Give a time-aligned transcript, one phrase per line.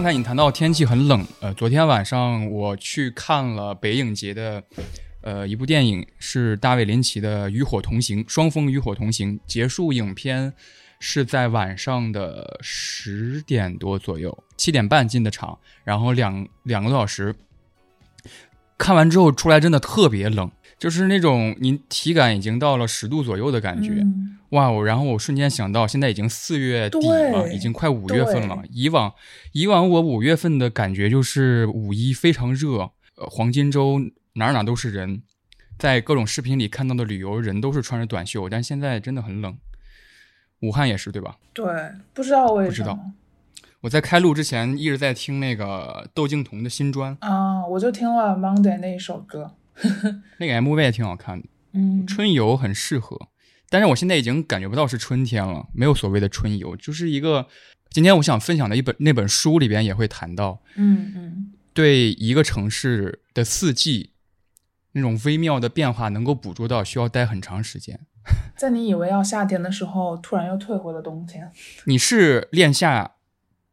[0.00, 4.64] 刚才你谈到天气很冷，呃，昨天晚上我去看了北影节的，
[5.20, 9.38] 呃，一部电影是大卫林奇的《与火同行》，双峰与火同行。
[9.46, 10.54] 结束影片
[11.00, 17.36] 是在晚上的十点多左右，七点半进的场，然后两两个多小时，
[18.78, 23.92] 看完之后出来真的特别冷，就是那种您体感已经到了十度左右的感觉。
[24.00, 24.68] 嗯哇！
[24.68, 28.64] 我然后我瞬间想到，现在已经四月底了，已经快五月份了。
[28.68, 29.12] 以往
[29.52, 34.00] 以往我五月份的感觉就是五一非常热，呃，黄金周
[34.32, 35.22] 哪儿哪儿都是人，
[35.78, 39.56] 在各种视频里看到的旅游人都是穿着短袖，但现在真的很冷。
[40.62, 41.36] 武汉也是对吧？
[41.52, 41.64] 对，
[42.12, 42.98] 不知道为不知道
[43.82, 49.54] 我在开录之前一直在听那个窦靖童的新专，啊，我就听了 Monday 那一首歌，
[50.38, 53.28] 那个 MV 也挺好看的，嗯，春游很适合。
[53.68, 57.46] 但是我现在已经感觉不到是春天了，没有所谓的春游，就是一个。
[57.90, 64.12] 今天我想分享的一本那本书里边也会谈到，嗯嗯对一个城市的四季
[64.92, 67.98] 那种微妙的变化能够捕捉到，需要待很长时间。
[68.56, 71.50] 在你以为要夏天的时候，突然又退回了冬天，
[71.86, 73.12] 你是恋夏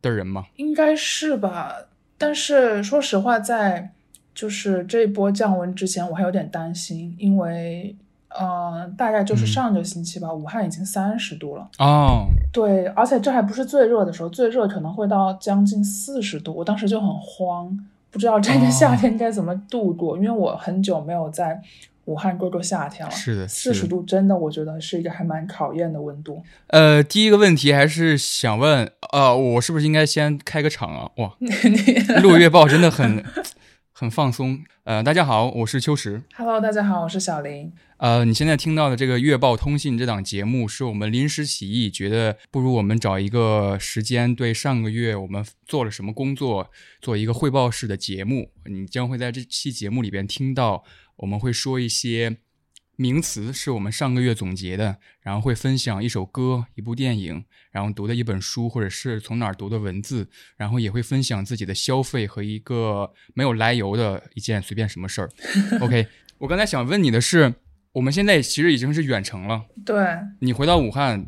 [0.02, 0.46] 的人吗？
[0.56, 1.76] 应该是吧？
[2.18, 3.94] 但是说实话，在
[4.38, 7.96] 就是这一波降温之前，我还有点担心，因为
[8.30, 11.68] 呃，大概就是嗯上个星期吧，武汉已经三十度了。
[11.80, 16.54] 哦，对，而且这还不是最热的时候，最热可能会到将近四十度。
[16.54, 17.76] 我当时就很慌，
[18.12, 21.60] 不知道这个夏天该怎么度过，因为我很久没有在
[22.06, 23.12] 武汉过过夏天了。
[23.12, 23.88] 是的，四十。
[23.88, 26.44] 度真的，我觉得是一个还蛮考验的温度。
[26.68, 31.10] 呃，第一个问题还是想问，呃，我是不是应该先开个场啊？
[31.16, 31.34] 哇，
[32.22, 33.24] 录月报真的很
[34.00, 34.64] 很放松。
[34.84, 36.22] 呃，大家好，我是秋实。
[36.36, 37.74] Hello，大家好，我是小林。
[37.98, 46.70] 呃，你现在听到的这个《月报通信》这档节目，是我们临时起意，觉得不如我们找一个时间，对上个月我们做了什么工作，
[47.02, 48.52] 做一个汇报式的节目。
[48.66, 50.84] 你将会在这期节目里边听到，
[51.16, 52.38] 我们会说一些
[52.98, 60.28] 名词，是我们上个月总结的，然后会分享一首歌、一部电影，然后读的一本书，或者是从哪儿读的文字，
[60.58, 65.30] 然后也会分享自己的消费和一个没有来由的一件随便什么事儿。
[65.80, 66.06] OK，
[66.40, 67.54] 我刚才想问你的是。
[67.94, 69.66] 我们现在其实已经是远程了。
[69.84, 70.06] 对，
[70.42, 71.26] 你回到武汉，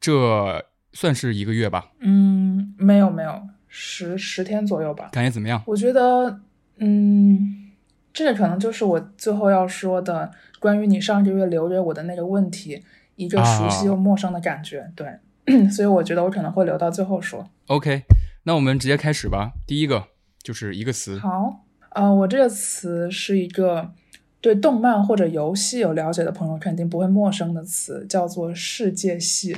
[0.00, 0.64] 这
[0.94, 1.90] 算是一个月吧？
[2.00, 5.10] 嗯，没有没有，十十天左右吧。
[5.12, 5.62] 感觉怎么样？
[5.66, 6.40] 我觉得，
[6.78, 7.72] 嗯，
[8.10, 12.82] 这个可能就是我最后要说的关于你上个月留给我的那个问题，
[13.16, 14.90] 一个熟悉又陌生的感觉。
[14.96, 15.06] 对，
[15.70, 17.48] 所以我觉得我可能会留到最后说。
[17.66, 18.02] OK，
[18.44, 19.52] 那我们直接开始吧。
[19.66, 20.04] 第一个
[20.42, 23.92] 就是一个词，好，呃，我这个词是一个
[24.40, 29.56] 对动漫或者游戏有了解的朋友肯定不会陌生的词，叫做世界系。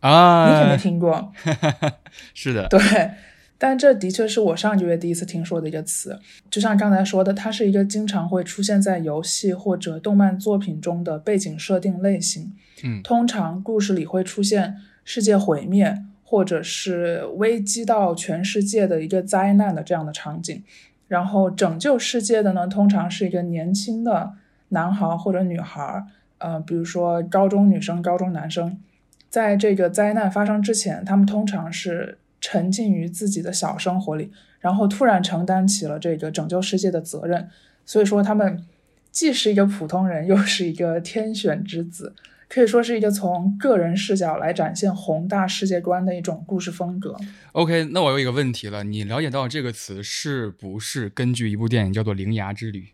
[0.00, 1.32] 啊，你肯定听过，
[2.34, 2.80] 是的，对。
[3.56, 6.18] 但这的确是我上个月第一次听说的一个词，
[6.50, 12.52] 就像刚才说的，它是一个经常会出现在游戏或者动漫作品中的背景设定类型。
[12.82, 20.62] 嗯通常故事里会出现世界毁灭，或者是危机到全世界的一个灾难的这样的场景。
[21.06, 24.32] 然后拯救世界的呢，通常是一个年轻的
[24.70, 26.04] 男孩或者女孩，
[26.38, 28.78] 呃，比如说高中女生、高中男生，
[29.30, 37.48] 在这个灾难发生之前，他们通常是沉浸于自己的小生活里，然后突然承担起了这个拯救世界的责任。
[37.86, 38.62] 所以说，他们
[39.10, 42.14] 既是一个普通人，又是一个天选之子，
[42.50, 47.16] 可以说是一个从个人视角来展现宏大世界观的一种故事风格。
[47.52, 52.88] OK，那我有一个问题了，你了解到这个词是不是根据一部电影叫做《铃芽之旅》？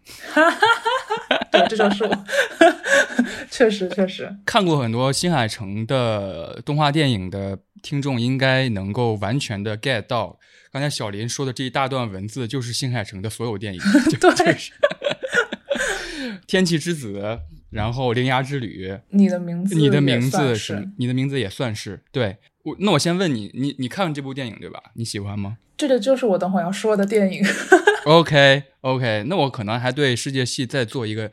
[1.51, 2.25] 对，这就是我，
[3.51, 10.39] 确实确实，看过很多新海诚的动画电影的听众应该能够完全的 get 到，
[10.73, 13.81] 刚才小林说的这一大段文字就是新海诚的所有电影，
[14.11, 14.73] 就对就是
[16.47, 17.41] 天气之子，
[17.71, 22.77] 然后铃芽之旅，你的名字，你的名字是你的名字也算是对我。
[22.81, 24.81] 那我先问你，你你看了这部电影对吧？
[24.95, 27.43] 你喜欢吗这个就是我等会儿要说的电影。
[28.05, 31.33] ？OK OK，那我可能还对世界系再做一个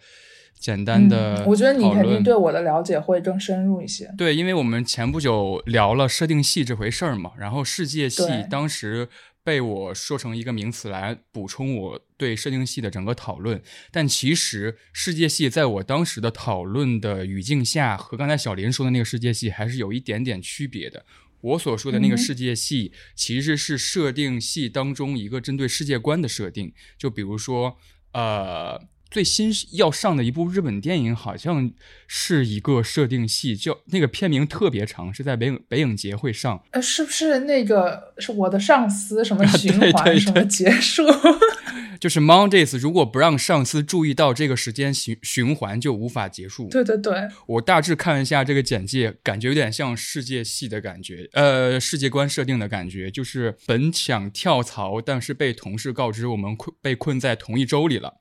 [0.60, 4.14] 简单的、嗯，我觉得你肯定对我的了解会更深入一些。
[4.18, 9.08] 对，因为我们前不久聊了设定系这回事儿嘛，然后世界系当时
[9.44, 13.62] 被我说成一个名词来补充我对设定系的整个讨论，
[13.92, 21.06] 但其实世界系在我当时的讨论的语境下，和刚才小林说的那个世界系还是有一点点区别的。
[21.40, 27.78] 我所说的那个世界系，其实是设定系当中一个针对世界观的设定，就比如说，
[28.12, 31.72] 呃，最新要上的一部日本电影，好像
[32.08, 36.64] 是一个设定戏，叫那个片名特别长，是在北影北影节会上。
[36.72, 41.04] 呃，是不是那个是我的上司什么循环什么结束？
[42.00, 46.70] 就是 Mondays 如果不让上司注意到这个时间循循环，就无法结束。
[46.70, 58.18] 对对对，我大致看了一下这个简介，感觉有点像世界系的感觉，呃，世界观设定的感觉，就是本想跳槽，但是被同事告知我们困被困在同一周里了。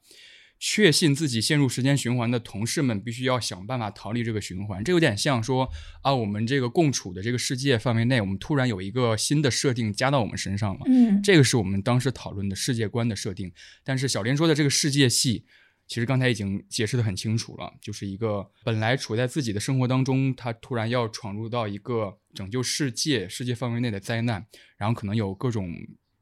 [0.58, 5.68] 确信自己陷入时间循环的同事们必须要想办法逃离这个循环，这有点像说
[6.02, 10.80] 啊，我们这个共处的这个世界范围内，我们突然有一个新的设定加到我们身上了。
[10.86, 13.52] 嗯，这个是我们当时讨论的世界观的设定。
[13.84, 15.44] 但是小林说的这个世界系，
[15.86, 24.46] 其实刚才已经解释的很清楚了，就是一个本来处在自己的生活当中，他突然要闯入到一个拯救世界、世界范围内的灾难，
[24.78, 25.72] 然后可能有各种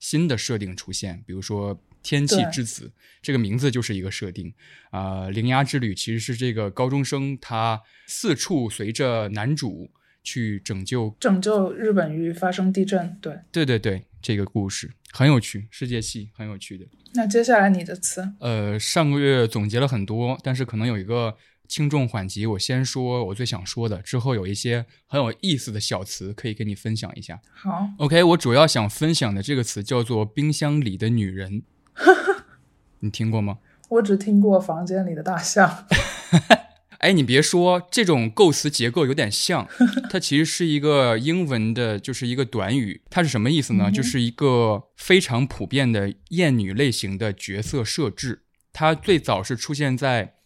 [0.05, 1.81] 新的设定出现，比如说。
[2.07, 2.93] 天气之子
[3.23, 4.53] 这个名字就是一个设定
[4.91, 9.91] 啊，铃芽之旅其实是这个高中生他四处随着男主
[10.23, 13.17] 去拯救拯救日本于发生地震。
[13.23, 16.85] 对，对对对，这个故事很有趣，世界系很有趣的。
[17.15, 21.35] 那接下来你的词，呃，上个月总结了很多，但是可能有一个
[21.67, 27.41] 轻重缓急，我先说我最想说的，之后有一些很有意思的小词可以跟你分享一下。
[27.53, 31.63] 好，OK，我主要想分享的这个词叫做“冰箱里的女人
[33.01, 33.59] ”，你听过吗？
[33.91, 35.87] 我只听过房间里的大象。
[36.99, 39.69] 哎，你别说，这种构词结构有点像，
[40.09, 43.03] 它其实是一个英文的，就是一个短语。
[43.11, 43.91] 它是什么意思呢？
[43.91, 48.45] 就是一个非常普遍的艳女类型的角色设置。
[48.73, 50.37] 它最早是出现在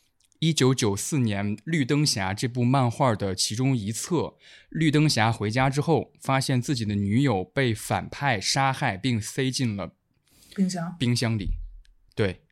[0.40, 4.35] 一九九四年《绿灯侠》这部漫画的其中一册。
[4.69, 9.94] 绿灯侠回家之后，发现自己的女友被反派杀害，并塞进了
[10.55, 11.50] 冰箱，冰箱里。
[12.14, 12.43] 对，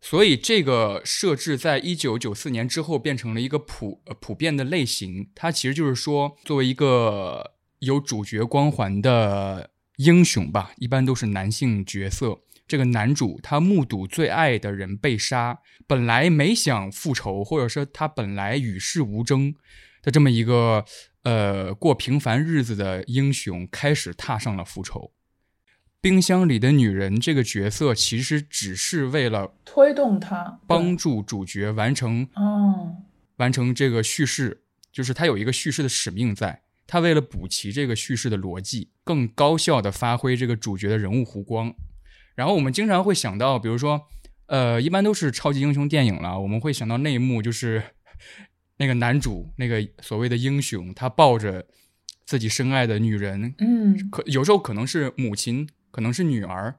[0.00, 5.30] 所以这个设置在一九九四年之后变成了一个普呃普遍的类型。
[5.34, 12.40] 它其实就是说，作为一个有主角光环的英雄吧，一般都是男性角色。
[12.66, 19.54] 这个男主他目睹最爱的人被杀，本来没想复仇，或者说他本来与世无争
[20.02, 20.84] 的这么一个
[21.24, 25.12] 呃过平凡日子的英雄，开始踏上了复仇。
[26.00, 32.96] 冰箱里的女人这个角色其实只是为了推动他，帮助主角完成哦，
[33.36, 36.62] 完成这个叙事，就是他有一个叙事的使命在。
[36.86, 41.74] 他为了补齐这个叙事的逻辑，更高效的发挥这个主角的人物弧光。
[42.34, 44.08] 然后我们经常会想到，比如说，
[44.46, 47.82] 呃，一般都是超级英雄电影了，我们会想到那一幕，就是
[48.78, 51.66] 那个男主，那个所谓的英雄，他抱着
[52.26, 56.74] 自己深爱的女人，嗯，可有时候可能是母亲，可能是女儿，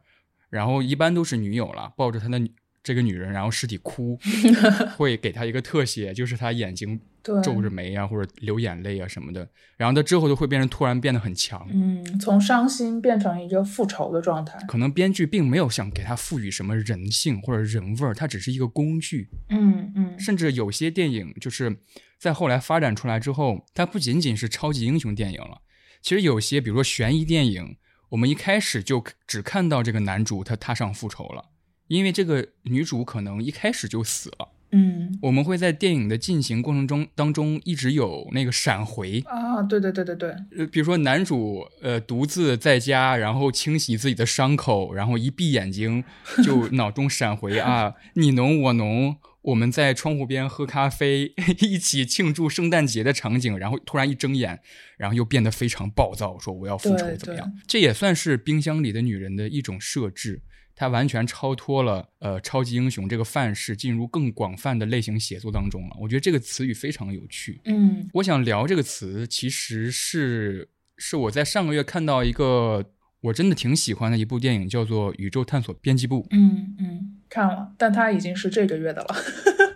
[0.50, 2.51] 然后一般都是女友了，抱着他的女
[2.84, 4.19] 这个女人，然后尸体哭，
[4.98, 7.01] 会给他一个特写，就是他眼睛对，
[7.44, 11.67] 皱着眉啊，或者流眼泪啊什么的，然后他之后就会变成突然变得很强。
[11.72, 14.60] 嗯，从伤心变成一个复仇的状态。
[14.67, 19.29] 可能编剧并没有想给他赋予什么人性或者人味儿，它只是一个工具。
[19.50, 21.77] 嗯嗯，甚至有些电影就是
[22.20, 25.62] 在后来发展出来之后，它不仅仅是超级英雄电影了。
[26.01, 27.77] 其实有些，比如说悬疑电影，
[28.10, 31.46] 我们一开始就只看到这个男主他踏上复仇了，
[31.88, 34.50] 因为这个女主可能一开始就死了。
[34.75, 46.03] 嗯我们会在电影的进行过程中当中一直有那个闪回，啊，对对对对对，呃，比如说男主呃独自在家，然后清洗自己的伤口，然后一闭眼睛
[46.44, 54.60] 就脑中闪回 啊，你侬我侬，我们在窗户边喝咖啡，一起庆祝圣诞节的场景，然后突然一睁眼，
[54.98, 57.53] 然后又变得非常暴躁，说我要复仇怎么样？
[57.65, 60.41] 这也算是冰箱里的女人的一种设置。
[60.75, 65.96] 它完全超脱了呃超级英雄这个范式，进入更广泛的类型写作当中了。
[66.01, 67.62] 我觉得这个词语非常有趣。
[67.65, 72.91] 嗯我想聊这个词，其实是是我在上个月看到一个
[73.22, 76.24] 我真的挺喜欢的一部电影，叫做《宇宙探索编辑部》。
[76.32, 79.15] 嗯嗯，看了，但它已经是这个月的了。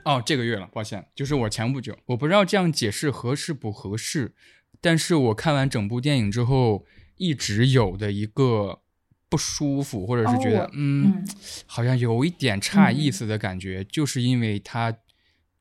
[0.05, 4.33] 哦，这个月了，抱歉，就是我前不久，我不知道这样解释合适不合适，
[4.81, 6.85] 但是我看完整部电影之后，
[7.17, 8.81] 一直有的一个
[9.29, 11.27] 不舒服，或者是觉得、哦嗯，嗯。
[11.65, 14.93] 好像有一点差意思的感觉，就是因为他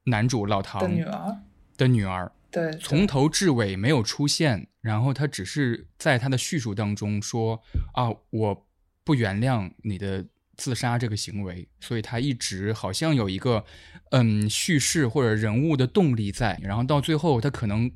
[0.05, 1.37] 男主老唐的女儿，
[1.77, 2.81] 的女儿对，对。
[2.81, 8.67] 从头至尾没有出现，然后他只是在他的叙述当中说啊，我
[9.05, 10.25] 不原谅你的
[10.57, 13.65] 自杀这个行为，所以他一直好像有一个
[14.13, 17.91] 嗯叙事或者人物的动力在，然后到最后他可能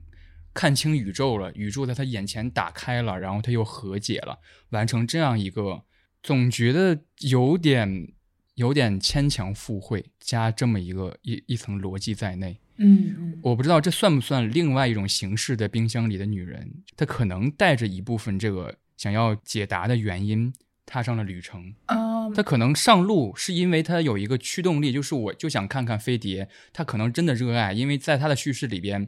[0.55, 4.39] 看清宇宙了，宇宙在他眼前打开了，然后他又和解了，
[4.71, 5.85] 完成这样一个，
[6.23, 8.13] 总觉得有点
[8.55, 12.59] 有点牵强附会，加这么一个一一层逻辑在内。
[12.77, 20.53] 嗯嗯，我不知道这算不算另外一种形式的冰箱里的女人，她可能带着一部分这个想要解答的原因，
[20.85, 21.75] 踏上了旅程。
[21.87, 26.49] 嗯，她可能上路是因为她有一个驱动力，就是我就想看看飞碟。
[26.73, 29.07] 她可能真的热爱，因为在她的叙事里边，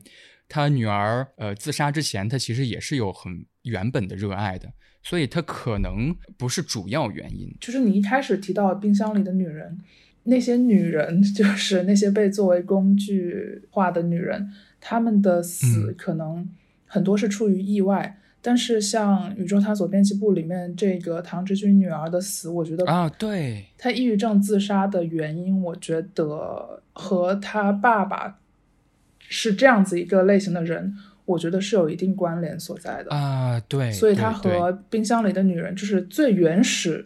[0.48, 4.72] 她女儿呃自杀之前，他其实也是有很原本的热爱的，
[5.02, 7.54] 所以他可能不是主要原因。
[7.60, 9.78] 就是你一开始提到冰箱里的女人，
[10.24, 16.48] 那些女人 就是那些被作为工具化的女人，她们的死嗯可能
[16.86, 18.20] 很多是出于意外。
[18.46, 28.38] 但是像《宇宙探索编辑部》里面这个唐志军女儿的死，我觉得啊，对，她抑郁症自杀的原因，我觉得和她爸爸
[29.34, 33.10] 是这样子一个类型的人，我觉得是有一定关联所在的。
[33.10, 37.04] 啊，对，所以她对对和冰箱里的女人，就是最原始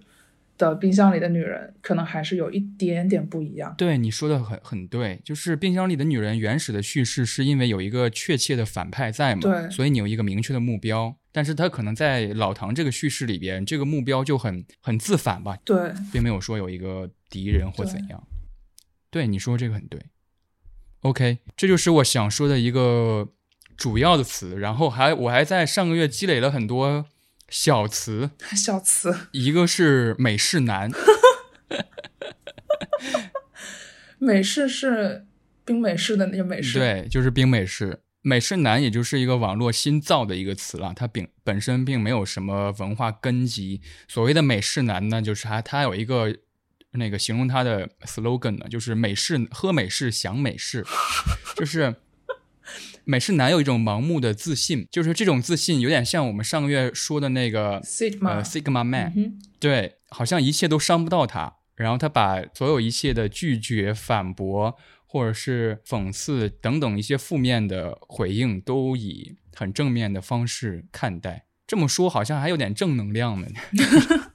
[0.58, 3.74] 的冰箱里的女人，可能还是有一点点不一样。
[3.78, 11.16] 对你说的很很对，就是冰箱里的女人原始的叙事是因为有一个确切的反派在嘛，对所以你有一个明确的目标。
[11.32, 18.22] 但是他可能在老唐这个叙事里边，这个目标就很很自反吧，对，并没有说有一个敌人或怎样。
[19.10, 19.98] 对你说这个很对。
[21.02, 23.28] OK，这就是我想说的一个
[23.76, 27.06] 主要的词，然后还我还在上个月积累了很多
[27.48, 30.90] 小词， 小词，一个是美式男，
[34.18, 35.26] 美式是
[35.64, 38.00] 冰美式的那个美式。，对，就是冰美式。
[38.20, 43.80] 美式男也就是一个网络新造的一个词了，它并本身并没有什么文化根基。
[44.08, 46.36] 所谓的美式男呢，就是他他有一个
[46.92, 50.84] 那个形容他的 slogan 呢，就是美式喝美式想美式，
[51.56, 51.94] 就是
[53.04, 64.76] 美式男有一种盲目的自信，就是这种自信有点像我们上个月说的那个 Sigma，、呃 Sigma Man，、嗯对，好像一切都伤不到他，然后他把所有一切的拒绝、反驳
[65.06, 71.46] 或者是讽刺等等一些负面的回应，都以很正面的方式看待。
[71.66, 73.48] 这么说好像还有点正能量呢。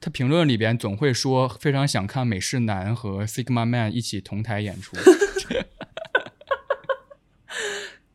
[0.00, 4.96] 他评论里边总会说非常想看美式男和 Sigma Man 一起同台演出。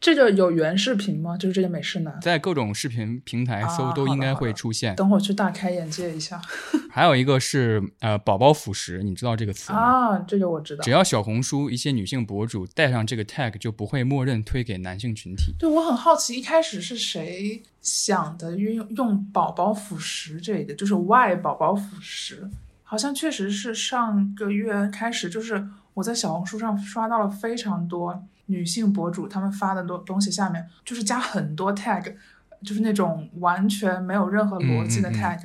[0.03, 1.37] 这个有原视频吗？
[1.37, 2.13] 就是这个美式男。
[2.19, 4.93] 在各种视频平台搜啊都应该会出现。
[4.97, 6.41] 等会儿去大开眼界一下
[6.91, 9.79] 还有一个是呃宝宝辅食，你知道这个词吗？
[9.79, 10.19] 啊！
[10.27, 10.91] 这个我知道只。
[10.91, 15.55] 要小红书一些女性博主带上这个 tag，就不会默认推给男性群体。
[15.57, 22.49] 对，我很好奇，一开始是谁想的运用用宝宝辅食这个，就是 Y 宝宝辅食，
[22.83, 28.21] 好像确实是上个月开始，就是我在小红书上刷到了非常多
[28.53, 32.15] 女性博主她们发的东东西，下面就是加很多 tag，
[32.63, 35.39] 就是那种完全没有任何逻辑的嗯嗯嗯 tag，、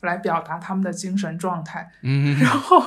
[0.00, 1.90] 来表达他们的精神状态。
[2.02, 2.82] 嗯，然后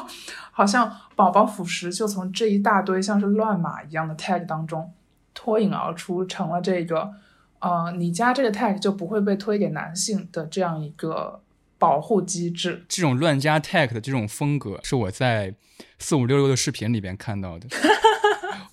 [0.51, 4.91] 好像宝宝辅食就从这一大堆像是乱码一样的 tag 当中
[5.33, 7.13] 脱颖而出，成了这个
[7.59, 11.41] 呃，你加这个 tag 就不会被推给男性的这样一个
[11.77, 12.85] 保护机制。
[12.87, 15.53] 这种乱加 tag 的这种风格，是我在
[15.99, 17.67] 四五六六的视频里边看到的。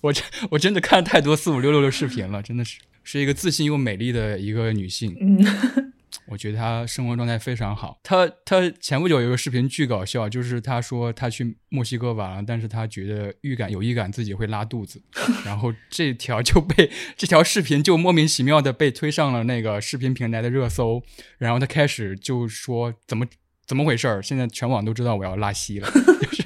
[0.05, 5.15] 我真我真的看太多四五六六的视频了，真的是是一个自信又美丽的一个女性。
[5.19, 5.43] 嗯，
[6.29, 7.97] 我觉得她生活状态非常好。
[8.03, 15.01] 她她前不久有个视频巨搞笑，就是她说她去墨西哥玩了，但是她觉得预感有预感自己会拉肚子，
[15.43, 21.01] 然后这条就被这条视频就莫名其妙的被推上了那个视频平台的热搜，
[21.39, 23.25] 然后她开始就说怎么
[23.65, 25.89] 怎么回事儿，现在全网都知道我要拉稀了，
[26.21, 26.44] 就是。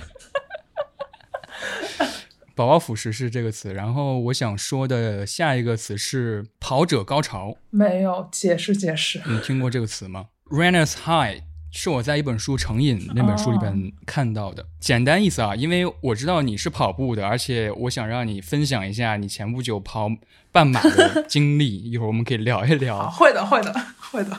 [2.59, 7.55] 宝宝辅食是这个词，然后我想说的下一个词是跑者高潮。
[7.69, 9.21] 没有解释解释。
[9.25, 14.65] 你听过这个词吗？Runners High 是我在一本书《成瘾》那本书里边看到的。
[14.81, 20.09] 简单意思啊，因为我知道你是跑步的，而且我想让你分享一下你前不久跑
[20.51, 23.09] 半马的经历，一会儿我们可以聊一啊， 聊。
[23.09, 23.73] 会的，会的，
[24.11, 24.37] 会的。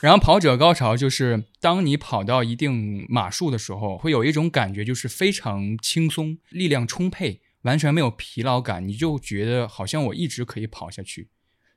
[0.00, 11.28] 然后跑者高潮就是当你跑到一定码数的时候，会有一种感觉，就是非常轻松，力量充沛，完全没有疲劳感，你就觉得好像我一直可以跑下去。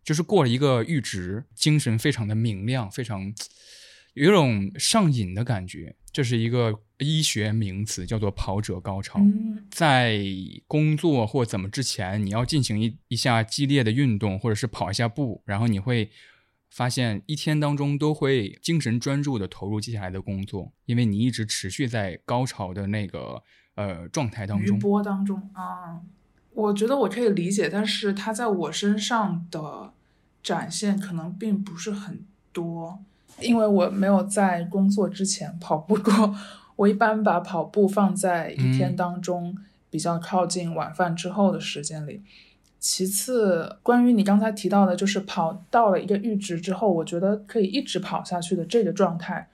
[0.04, 3.34] 就是过了一个阈值，精神非常的明亮，非常
[4.14, 5.96] 有一种上瘾的感觉。
[6.12, 9.20] 这是一个医学名词，叫做跑者高潮。
[9.20, 10.20] 嗯在
[10.68, 16.12] 工作或怎么之前，你要进行一一下激烈的运动，或者是跑一下步，然后你会
[16.70, 23.42] 发现一天当中都会精神专注的投入接下来的工作，因为你一直持续在高潮的那个
[23.76, 24.80] 呃状态当余中。
[24.80, 26.02] 波当中啊，
[26.54, 29.92] 我觉得我可以理解，但是它在我身上的
[30.42, 33.00] 展现可能并不是很多，
[33.40, 36.36] 因为我没有在工作之前 跑步过。
[36.76, 39.56] 我一般把跑步放在一天当中
[39.92, 42.24] 比较靠近晚饭之后的时间里。
[42.80, 49.48] 其次，关于你刚才提到的，就是跑到了一个阈值之后，我觉得可以一直跑下去的这个状态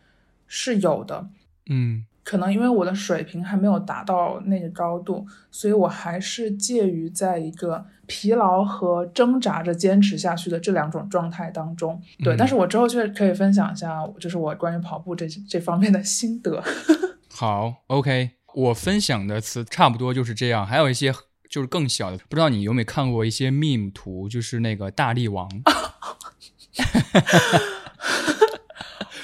[0.48, 1.28] 是有的。
[1.70, 12.00] 嗯，可能因为我的水平还没有达到那个高度，所以我还是介于在一个疲劳和挣扎着坚持下去的这两种状态当中。
[12.24, 16.64] 对，但是我之后却可以分享一下，就是我关于跑步这这方面的心得。
[17.34, 21.12] 好，OK，我分享的词差不多就是这样，还有一些。
[21.50, 25.50] 就是更小的，不知道你有没有看过一些 meme 图，就是那个大力王。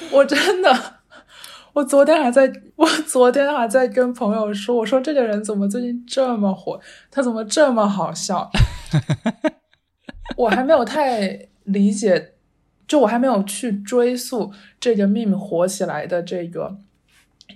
[0.09, 0.94] 我真的，
[1.75, 6.79] 我昨天还在，我昨天还在跟朋友说，我说这个人怎么最近这么火，
[7.11, 8.49] 他怎么这么好笑？
[10.37, 12.35] 我还没有太理解，
[12.87, 16.77] 就我还没有去追溯这个 meme 火起来的这个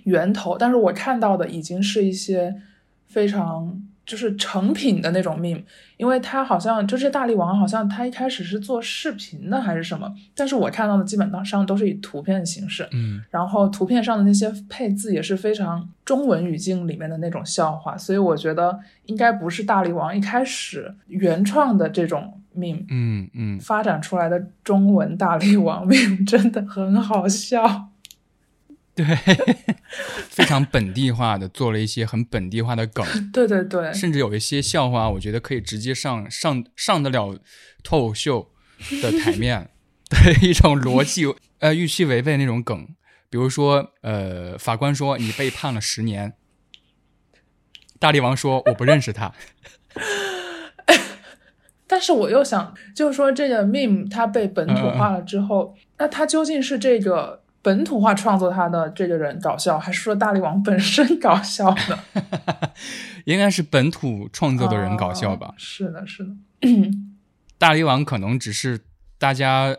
[0.04, 2.60] 源头，但是我看到的已经是一些
[3.06, 3.82] 非常。
[4.10, 5.62] 就是成品的那种 meme，
[5.96, 27.89] 因为他好像就是大力王，好像他一开始是做视频的还是什么，但是我看到的基本上都是以图片形式，嗯，然后图片上的那些配字也是非常中文语境里面的那种笑话，所以我觉得应该不是大力王一开始原创的这种 meme，嗯嗯，发展出来的中文大力王 meme 真的很好笑。
[29.04, 29.76] 对，
[30.28, 33.04] 非常本地化的做了一些很本地化的梗。
[33.32, 37.38] 对对对，甚至有一些笑话，我觉得可以直接上上上得了
[37.82, 38.50] 脱口秀
[39.02, 39.70] 的台面
[40.10, 42.88] 的一种逻辑，呃，预期违背那种梗。
[43.28, 46.34] 比如说，呃，法官说你被判了十年，
[47.98, 49.32] 大力王说我不认识他。
[51.86, 57.39] 但是我又想，就是说这个 meme 它被本土化了之后，那它究竟是这个？
[57.62, 61.98] 本土化创作他的这个人搞笑，还是说大力王本身搞笑呢？
[63.26, 65.52] 应该是本土创作的人搞笑吧。
[65.58, 66.30] 是的，是的。
[67.58, 68.80] 大力王可能只是
[69.18, 69.76] 大家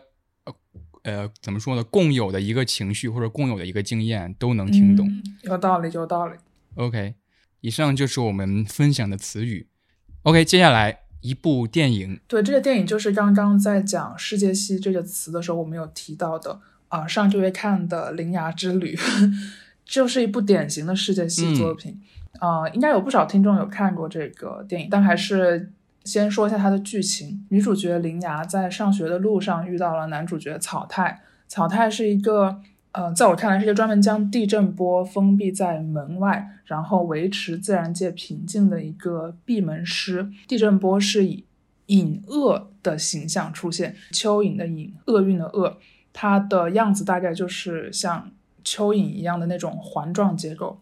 [1.02, 5.10] 呃怎么说呢，共有的一个情绪或者共有的一个经验都能听懂。
[5.42, 6.36] 有道理，有道理。
[6.76, 7.16] OK，
[7.60, 9.66] 以上就是我们分享的词语。
[10.22, 12.20] OK，接下来一部电影。
[12.28, 16.60] 对，这个电影就是刚刚在讲“世界系”这个词的时候，我们有提到的。
[16.92, 18.94] 啊，上个月看的《铃芽之旅》
[19.86, 21.98] 就是一部典型的世界系作品。
[22.38, 25.72] 啊，应该有不少听众有看过这个电影，但还是
[26.04, 27.46] 先说一下它的剧情。
[27.48, 31.22] 女主角铃芽在上学的路上遇到了男主角草太。
[31.48, 32.60] 草太是一个，
[32.92, 40.30] 呃，在我看来是一个专门将地震波封闭在门外，然后维持自然界平静的一个闭门师。
[40.46, 41.44] 地震波是以
[41.86, 45.78] 隐恶的形象出现，蚯蚓的蚓，厄运的厄。
[46.12, 48.30] 它的样子大概就是像
[48.64, 50.80] 蚯蚓一样的那种环状结构。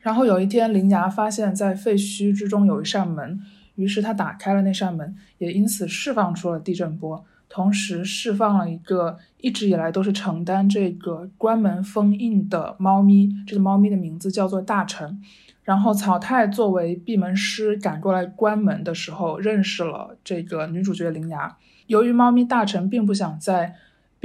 [0.00, 3.40] 然后有一天，铃芽发现，在废墟之中有一扇门，
[3.74, 13.28] 于是他打开了那扇门，也因此释放出了地震波，同时释放了一个一直以来都是承担这个关门封印的猫咪。
[13.46, 15.20] 这个猫咪的名字叫做大臣。
[15.64, 21.56] 然后草太作为闭门师赶过来关门的时候，认识了这个女主角铃芽。
[21.88, 23.74] 由于猫咪大臣并不想在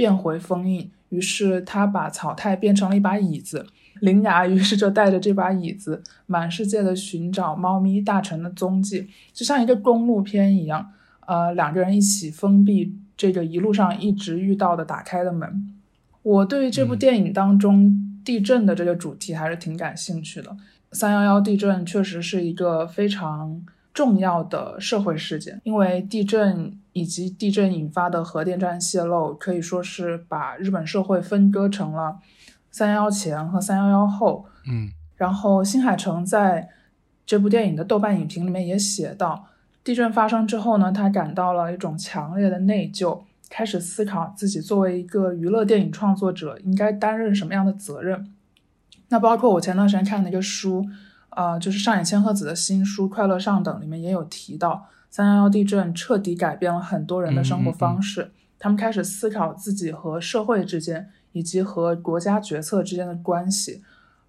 [0.02, 3.64] 变回封印，于是他把草太变成了一把椅子。
[4.00, 10.90] 铃芽于是就带着这把椅子，满世界的寻找猫咪大臣的踪迹，就像一个公路片一样。
[11.28, 15.72] 呃，两个人一起封闭这个一路上一直遇到的打开的门。
[16.24, 20.56] 我对于这部电影当中地震的这个主题还是挺感兴趣的。
[20.90, 23.62] 三幺幺地震确实是一个非常。
[23.92, 32.16] 重要的社会事件，因为地震以及地震引发的核电站泄漏，可以说是把日本社会分割成了
[32.70, 34.46] 三幺幺前和三幺幺后。
[34.66, 36.70] 嗯，然后新海诚在
[37.26, 39.46] 这部电影的豆瓣影评里面也写到，
[39.84, 48.32] 地震发生之后呢，他感到了一种强烈的内疚，开始思考自己作为一个娱乐电影创作者应该担任什么样的责任。
[49.08, 50.86] 那包括我前段时间看的一个书。
[51.36, 63.82] 呃，就是上野千鹤子的新书《快乐上等》里面也有提到，三幺幺地震彻底改变了很多人的生活方式，他们开始思考自己和社会之间，以及和国家决策之间的关系。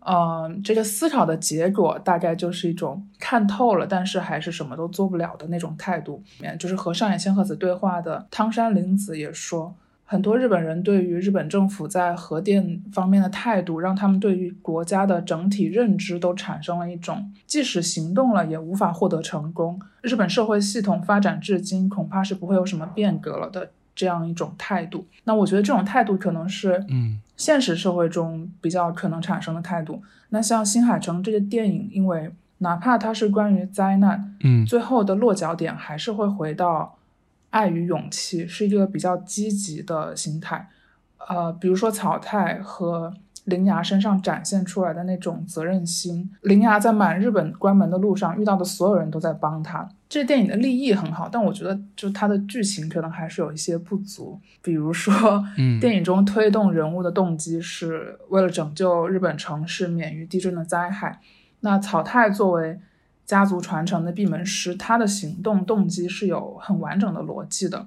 [0.05, 6.21] 嗯，这个思考的结果大概就是一种看透了，但是还是什么都做不了的那种态度。
[6.39, 9.73] 面就是和上野千鹤子对话的汤山玲子也说。
[10.13, 25.07] 很多日本人对于日本政府在核电方面的态度，让他们对于国家的整体认知都产生了一种，即使行动了也无法获得成功，日本社会系统发展至今恐怕是不会有什么变革了的这样一种态度。
[25.23, 30.03] 那我觉得这种态度可能是，嗯，现实社会中比较可能产生的态度。
[30.29, 36.99] 那像《新海诚》这个电影，因为哪怕它是关于灾难，嗯最后的落脚点还是会回到
[37.53, 40.67] 爱与勇气，是一个比较积极的心态。
[41.29, 43.13] 呃，比如说草太和
[43.45, 49.87] 铃芽身上展现出来的那种责任心，铃芽在满日本关门的路上遇到的所有人都在帮他。
[50.09, 54.39] 这电影的立意很好，但我觉得就它的剧情可能还是有一些不足。
[54.63, 55.13] 比如说，
[55.57, 61.19] 嗯 电影中推动人物的动机是为了拯救日本城市免于地震的灾害。
[61.61, 62.79] 那草太作为
[63.25, 67.85] 家族传承的闭门师，他的行动动机是有很完整的逻辑的。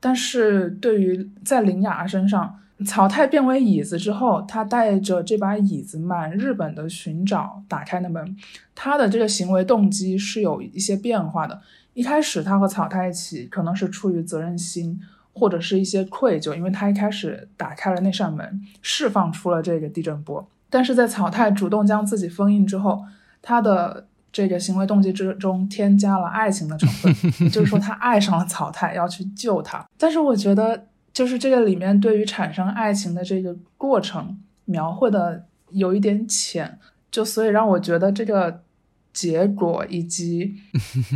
[0.00, 8.36] 但是对于在铃芽身上，草太变为椅子之后，他带着这把椅子满日本的寻找，打开的门，
[8.74, 11.60] 他的这个行为动机是有一些变化的。
[11.94, 14.98] 一开始他和草太一起，可能是出于责任心，
[15.32, 20.44] 或者是一些愧疚，因为他一开始打开了那扇门，释放出了这个地震波。
[20.68, 23.04] 但是在草太主动将自己封印之后，
[23.40, 27.14] 他的这个行为动机之中添加了爱情的成分，
[27.44, 29.86] 也就是说他爱上了草太，要去救他。
[29.98, 36.78] 但是我觉得，就是这个里面对于产生爱情的这个过程描绘的有一点浅，
[37.10, 38.62] 就所以让我觉得这个
[39.12, 40.54] 结果以及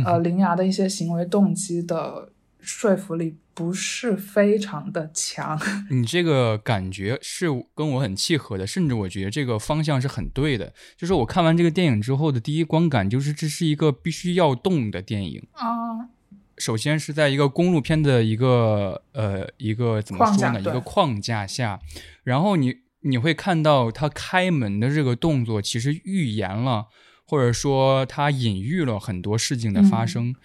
[0.05, 5.59] 呃 铃芽的一些行为动机的说服力不是非常的强。
[5.89, 10.73] 你这个感觉是跟我很契合的，甚至我觉得这个方向是很对的。
[10.95, 15.47] 就是我看完这个电影之后的第一观感就是，这是一个必须要动的电影。
[15.53, 16.09] 啊，
[16.57, 21.79] 首先是在一个公路片的一个呃一个怎么说呢，一个框架下，
[22.23, 26.87] 然后你你会看到他开门的这个动作，其实预言了，
[27.25, 30.35] 或者说他隐喻了很多事情的发生。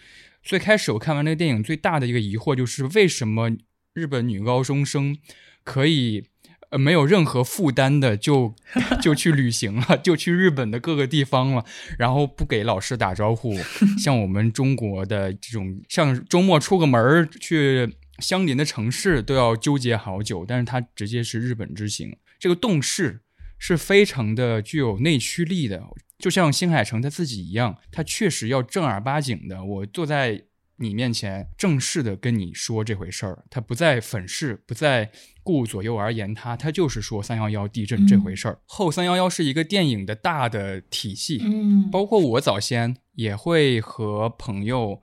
[0.43, 3.51] 最开始我看完那个电影，最大的一个疑惑就是为什么
[3.95, 5.17] 日本女高中生
[5.65, 6.25] 可以。
[6.71, 8.55] 呃，没有任何负担的就
[9.03, 11.67] 就去旅行了，就去日本的各个地方了，
[11.99, 13.55] 然后不给老师打招呼，
[14.03, 23.21] 像我们中国的这种，像周末出个门儿去相邻的城市都要纠结好久，但是他直接是日本之行，这个动势
[23.65, 25.81] 是非常的具有内驱力的，
[26.19, 30.47] 就像新海诚他自己一样，他确实要正儿八经的，我坐在
[30.79, 35.13] 你面前正式的跟你说这回事儿，他不再粉饰，不再
[35.45, 38.59] 顾左右而言他，他就是说三幺幺地震这回事儿。
[38.65, 45.01] 后三幺幺是一个电影的大的体系，嗯包括我早先也会和朋友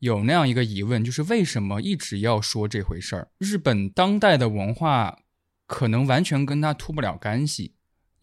[0.00, 3.28] 有那样一个疑问，就是为什么一直要说这回事儿？
[3.38, 5.20] 日本当代的文化
[5.66, 7.72] 可能完全跟他脱不了干系，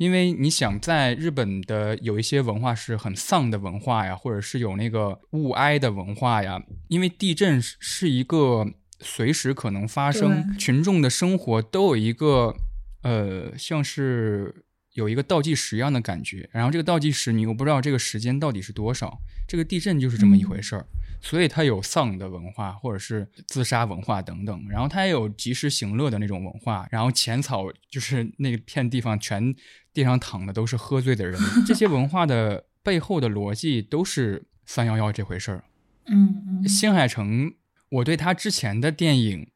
[0.01, 8.65] 因为你想，在日本的有一些文化是很丧的文化呀，或者是有那个物哀的文化呀，因为地震是是一个
[8.99, 12.55] 随时可能发生，群众的生活都有一个
[13.03, 20.87] 呃，像是有一个倒计时一样的感觉，然后这个倒计时你又不知道这个时间到底是多少，这个地震就是这么一回事儿。
[21.21, 29.53] 所以他有丧的文化，或者是自杀文化等等，然后他也有及时行乐的那种文化，然后浅草就是那片地方全
[29.93, 35.63] 地上躺的都是喝醉的人， 这些文化的背后的逻辑都是三幺幺这回事儿。
[36.07, 37.53] 嗯嗯新海诚，
[37.89, 39.47] 我对他之前的电影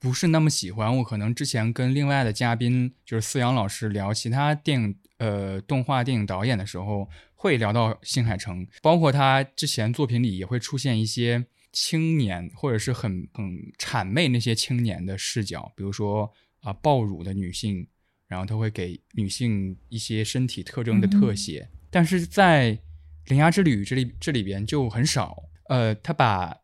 [0.00, 7.08] 不是那么喜欢，我可能之前跟另外的嘉宾就是思阳老师聊其他电影呃动画电影导演的时候，
[7.42, 13.44] 会聊到新海诚，包括他之前作品里也会出现一些青年或者是很很
[13.76, 17.84] 谄媚那些青年的视角，比如说啊、暴乳的女性，
[18.28, 22.76] 然后他会给女性一些身体特征的特写，但是在
[23.26, 25.42] 《铃芽之旅》这里这里边就很少。
[25.64, 26.56] 呃，他把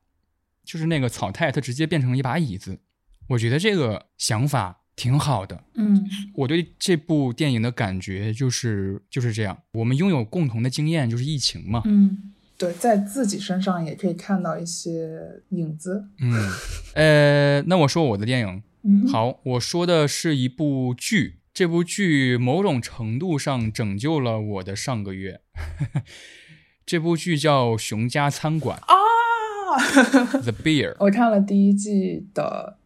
[0.62, 2.78] 就是那个草太，他直接变成了一把椅子，
[3.30, 5.62] 我觉得这个想法挺好的。
[5.74, 11.82] 嗯我对这部电影的感觉就是就是这样，我们拥有共同的经验，就是疫情嘛。
[11.87, 16.08] 嗯，对，在自己身上也可以看到一些影子。
[16.20, 16.32] 嗯，
[16.94, 25.40] 呃，那我说我的电影，嗯，，好，我说的是一部剧，这部剧某种程度上拯救了我的上个月。
[26.84, 28.94] 这部剧叫《熊家餐馆啊，》
[30.42, 30.96] （The Beer）。
[30.98, 32.78] 我看了第一季的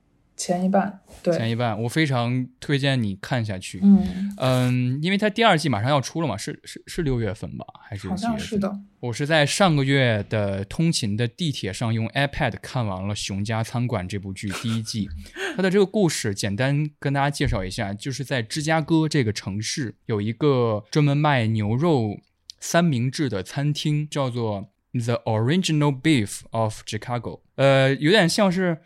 [0.43, 3.79] 前一半，对，前一半，我非常推荐你看下去。
[3.81, 8.39] 嗯，嗯，因为它第二季马上要出了嘛，是是是六月份吧，还是好几月份？
[8.41, 8.81] 像是的。
[8.99, 15.09] 我是在上个月的通勤的地铁上用 iPad 看完了《熊家餐馆》这部剧第一季。
[15.55, 22.19] 它的这个故事简单跟大家介绍一下，就是在芝加哥这个城市有一个专门卖牛肉
[22.59, 27.43] 三明治的餐厅，叫做 The Original Beef of Chicago。
[27.55, 28.79] 呃，有点像是，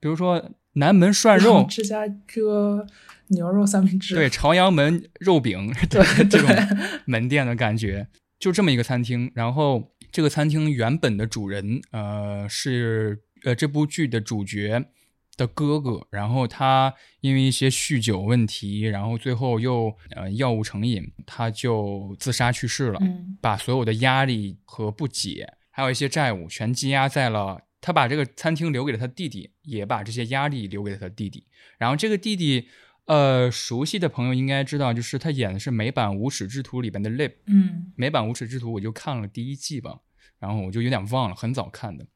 [0.00, 2.86] 比如说南门涮肉，芝加哥
[3.28, 6.48] 牛肉三明治，对，朝阳门肉饼， 对这种
[7.04, 8.06] 门店的感觉，
[8.38, 9.30] 就这么一个餐厅。
[9.34, 14.84] 然后这个餐厅原本的主人，呃，是呃这部剧的主角
[15.36, 27.60] 的哥哥，然后他因为一些酗酒问题，然后最后又呃药物成瘾，他就自杀去世了，嗯把所有的压力和不解，还有一些债务，全积压在了。
[27.80, 31.46] 他把这个餐厅留给了他弟弟，也把这些压力留给了他弟弟。
[31.78, 32.68] 然后这个弟弟，
[33.06, 37.32] 呃，熟悉的朋友应该知道，就是他演的是美版《无耻之徒》里边的 Lip。
[37.46, 40.00] 嗯美版《无耻之徒》我就看了第一季吧，
[40.38, 42.06] 然后我就有点忘了，很早看的，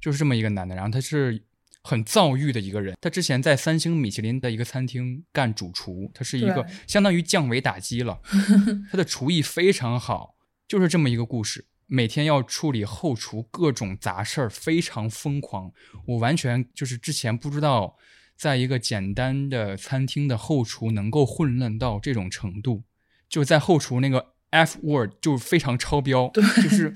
[0.00, 0.74] 就是这么一个男的。
[0.74, 1.42] 然后他是
[1.82, 8.20] 很躁郁的一个人，他之前在三星米其林的一个餐厅干主厨，他是一个相当于降维打击了，
[8.92, 10.36] 他的厨艺非常好，
[10.68, 11.64] 就是这么一个故事。
[11.86, 15.72] 每天要处理后厨各种杂事儿，非常疯狂。
[16.06, 17.96] 我完全就是之前不知道，
[18.36, 22.82] 在一个简单的餐厅的后厨能够混乱到这种程度，
[23.28, 26.94] 就在后厨那个 F word 就非常超标，就是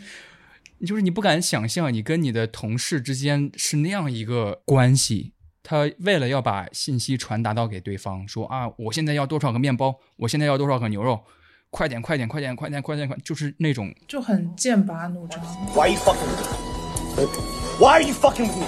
[0.85, 5.35] 就是你不敢想象，你跟你的同事之间是那样一个关系。
[5.63, 11.23] 他为了要把信息传达到给对方，说啊，我现在要多少个面包，我现在要多少个牛肉，
[11.71, 15.41] 快点，快点，快点，快点，快点，快，就是那种就很剑拔弩张。
[15.73, 17.41] Why are you fucking with me?
[17.79, 18.67] Why are you fucking with me?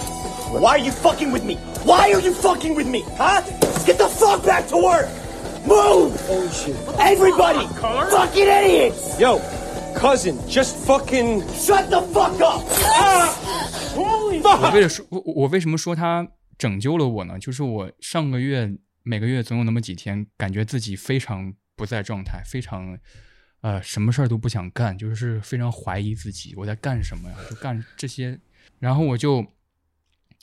[0.59, 1.59] Why are you fucking with me?
[1.85, 3.03] Why are you fucking with me?
[3.19, 3.43] Huh?
[3.85, 5.09] Get the fuck back to work!
[5.67, 6.13] Move!
[6.29, 6.77] Oh shit.
[6.99, 7.67] Everybody!
[8.11, 9.19] Fucking idiots!
[9.19, 9.41] Yo,
[9.95, 11.43] cousin, just fucking.
[11.55, 12.63] Shut the fuck up!
[12.95, 13.35] Ah!
[13.95, 14.61] Holy fuck!
[14.61, 17.39] 我为了说，我为什么说他拯救了我呢？
[17.39, 18.71] 就是我上个月
[19.03, 22.99] 每个月总有那么几天，感觉自己非常不在状态，非常
[23.61, 28.41] 呃什么事儿都不想干，就是非常怀疑自己我在干什么呀，就干这些，
[28.79, 29.47] 然后我就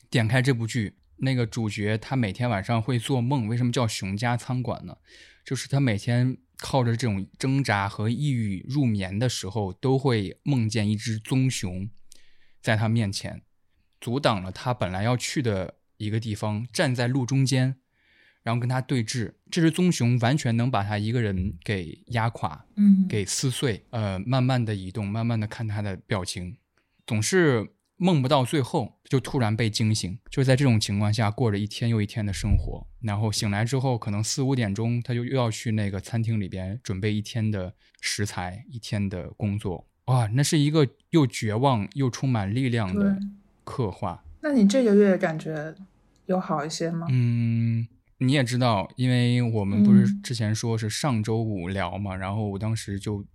[0.09, 4.97] 点开这部剧，那个主角他每天晚上会做梦，为什么叫熊家餐馆呢？
[5.45, 11.89] 就是他每天靠着这种挣扎和抑郁入眠的时候，都会梦见一只棕熊
[12.61, 13.41] 在他面前，
[13.99, 17.77] 阻挡了他本来要去的一个地方，站在路中间，
[18.43, 19.33] 然后跟他对峙。
[19.51, 23.83] 这只棕熊完全能把他一个人给压垮，嗯，给撕碎。
[23.89, 26.57] 呃，慢慢的移动，慢慢的看他的表情，
[27.07, 30.17] 总是梦不到最后，就突然被惊醒。
[30.29, 32.87] 就在这种情况下，过着一天又一天的生活。
[33.01, 39.87] 然后醒来之后，可能四五点钟，他就又要去那个餐厅里边准备一天的食材，一天的工作。
[40.05, 43.19] 哇，那是一个又绝望又充满力量的
[43.63, 44.23] 刻画。
[44.41, 45.75] 那你这个月感觉
[46.25, 47.05] 有好一些吗？
[47.09, 47.87] 嗯，
[48.19, 53.25] 你也知道，因为我们不是嗯之前说是上周五聊嘛，然后我当时就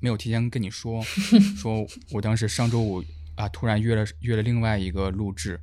[0.00, 1.02] 没有提前跟你说，
[1.56, 3.02] 说我当时上周五
[3.36, 5.60] 啊突然约了约了另外一个录制，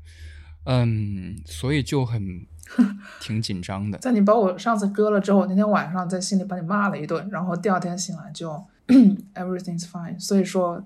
[0.65, 2.45] 嗯，所以就很
[3.21, 3.97] 挺紧张的。
[3.99, 8.51] 在你把我上次割了之后，那天晚上在心里把你骂了一顿，然后第二天醒来就
[9.35, 10.19] everything's fine。
[10.19, 10.83] 所以说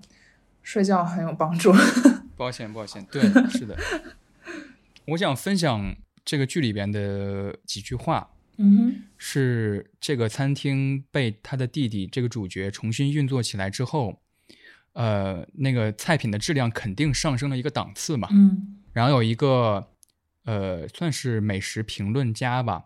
[0.62, 1.74] 睡觉很有帮助。
[2.36, 3.78] 抱歉，抱歉，对，是的，
[5.08, 5.96] 我想分享
[6.26, 14.20] 这个剧里边的几句话，嗯哼，是这个餐厅被他的弟弟这个主角重新运作起来之后，
[14.94, 18.28] 呃，那个菜品的质量肯定上升了一个档次嘛。
[18.32, 19.92] 嗯然后有一个
[20.46, 22.86] 呃，算是美食评论家吧，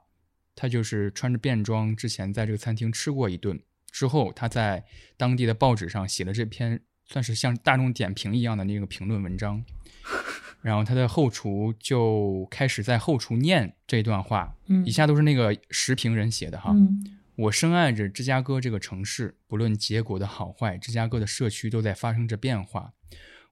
[0.56, 3.60] 他就是穿着便装，之前在这个餐厅吃过一顿
[3.92, 4.84] 之后，他在
[5.18, 9.64] 当地的报纸上写了这篇算是像大众点评一样的那个评论文章。
[10.62, 16.72] 然后他的后厨就开始在后厨念这段话，嗯以下都是那个时评人写的哈。
[16.72, 22.92] 嗯我深爱着芝加哥这个城市，不论结果的好坏，芝加哥的社区都在发生着变化。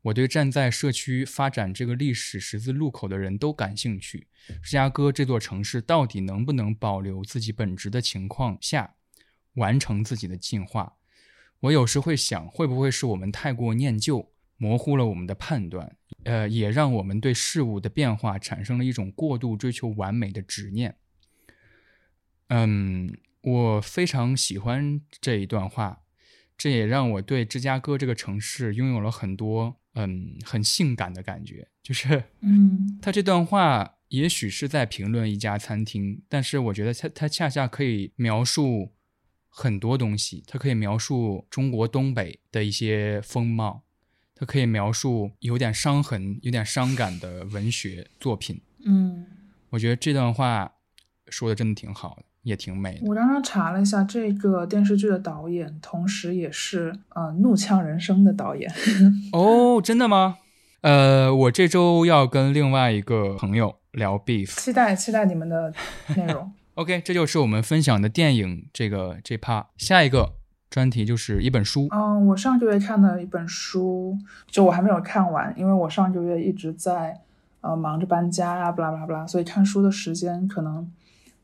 [0.02, 4.28] 我对站在社区发展这个历史十字路口的人都感兴趣。
[4.62, 8.96] 芝加哥这座城市到底能不能保留自己本职的情况下，
[9.54, 10.98] 完成自己的进化？
[11.62, 20.96] 我有时会想，会不会是我们太过念旧，模糊了我们的判断，呃，也让我们对事物的变化产生了一种过度追求完美的执念。
[22.50, 26.02] 嗯，我非常喜欢这一段话，
[26.58, 31.68] 这也让我对芝加哥这个城市拥有了很多嗯很性感的感觉。
[31.84, 38.94] 就是嗯 他这段话也许是在评论一家餐厅，但是我觉得他他恰恰可以描述
[39.50, 43.84] 很多东西，它可以描述中国东北的一些风貌，
[44.40, 48.62] 它可以描述有点伤痕、有点伤感的文学作品。
[48.86, 49.26] 嗯，
[49.72, 50.72] 我觉得这段话
[51.30, 53.02] 说的真的挺好的，也挺美的。
[53.08, 58.72] 我刚刚查了一下，这个电视剧的导演，同时也是呃《怒呛人生》的导演。
[59.34, 60.38] 哦，真的吗？
[60.82, 64.56] 呃，我这周要跟另外一个朋友聊 beef。
[64.64, 65.74] 期待期待你们的
[66.16, 66.54] 内容。
[66.76, 69.66] OK，这就是我们分享的电影这个这 part。
[69.78, 70.36] 下一个
[70.70, 71.88] 专题就是一本书。
[71.92, 77.22] 嗯，我上个月看的一本书，就我还没有看完，因为我上个月一直在
[77.62, 80.92] 呃忙着搬家呀、不拉不拉不拉，所以看书的时间可能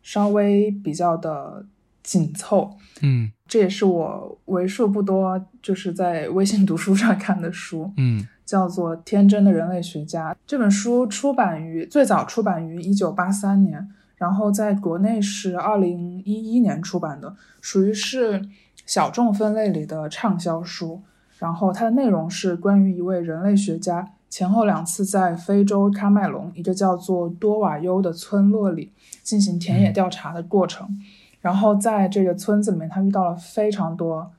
[0.01, 1.65] 稍微比较的
[2.01, 2.77] 紧凑。
[3.01, 10.33] 嗯这也是我为数不多就是在微信读书上看的书，嗯叫做《天真的人类学家》。
[10.45, 18.41] 这本书出版于最早出版于一九八三年，然后在国内是二零一一年出版的，属于是
[18.85, 21.01] 小众分类里的畅销书。
[21.39, 28.93] 然后它的内容是关于一位人类学家前后两次在非洲喀麦隆一个叫做多瓦尤的村落里
[29.23, 30.87] 进行田野调查的过程。
[31.41, 34.31] 然后在这个村子里面，他遇到了非常多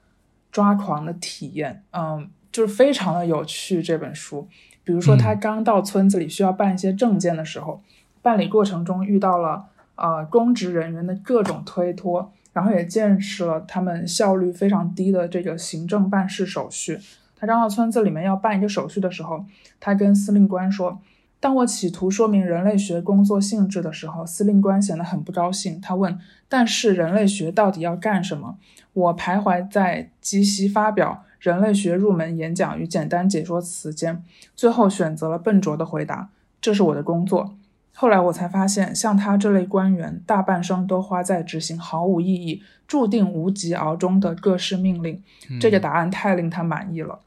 [0.50, 3.83] 抓狂的体验，嗯，就是非常的有趣。
[3.83, 4.48] 这本书，
[4.83, 7.83] 比如说他刚到村子里需要办一些证件的时候，
[8.22, 16.99] 办理过程中遇到了呃公职人员的各种推脱，然后也见识了他们效率非常低的这个行政办事手续。
[17.37, 19.45] 他刚到村子里面要办一个手续的时候，
[19.79, 20.99] 他跟司令官说。
[21.40, 25.79] 当我企图说明人类学工作性质的时候，司令官显得很不高兴。
[25.79, 28.57] 他问：“但是人类学到底要干什么？”
[28.95, 34.25] 我徘徊在即席发表人类学入门演讲与简单解说词间，
[34.57, 36.31] 最后选择了笨拙的回答
[36.62, 37.55] ：“这是我的工作。”
[37.96, 45.22] 后来我才发现，像他这类官员，大半生都花在执行毫无意义、注定无疾而终的各式命令。
[45.61, 47.20] 这个答案太令他满意了。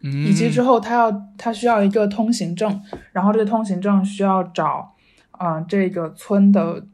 [0.00, 4.94] 嗯，以及之后他要他需要一个通行证，然后这个通行证需要找
[5.30, 6.84] 啊、呃这个村的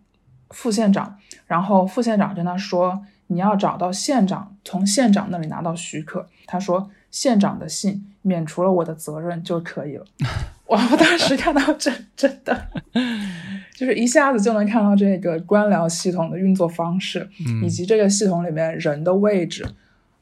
[0.50, 6.26] 副县长，然后副县长跟他说你要找到县长，从县长那里拿到许可。
[6.46, 10.04] 他说县长的信免除了我的责任就可以了。
[10.68, 10.88] 哇！
[10.90, 12.68] 我当时看到这真的
[13.74, 19.66] 就是一下子就能看到这个官僚系统的运作方式，嗯以及这个系统里面人的位置。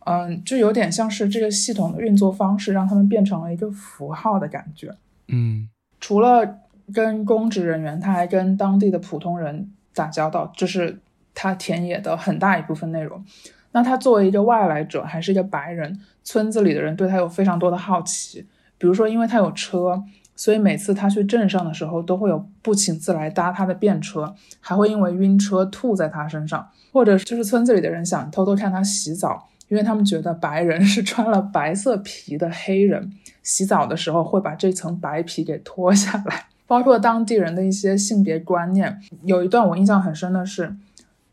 [0.04, 4.94] 嗯，就有点像是这个系统的运作方式让他们变成了一个符号的感觉。
[5.28, 5.68] 嗯
[6.00, 6.58] 除了
[6.94, 11.00] 跟公职人员，他还跟当地的普通人打交道，这是
[11.34, 13.24] 他田野的很大一部分内容。
[13.72, 18.46] 那他作为一个外来者，还是一个白人，村子里的人对他有非常多的好奇。
[18.78, 20.00] 比如说，因为他有车，
[20.36, 33.10] 所以每次他去镇上的时候，都会有不请自来搭他的便车，还会因为晕车吐在他身上，或者就是村子里的人想偷偷看他洗澡，因为他们觉得白人 是穿了白色皮的黑人，
[33.42, 36.44] 洗澡的时候会把这层白皮给脱下来。
[36.68, 40.74] 包括当地人的一些性别观念，有一段我印象很深的是，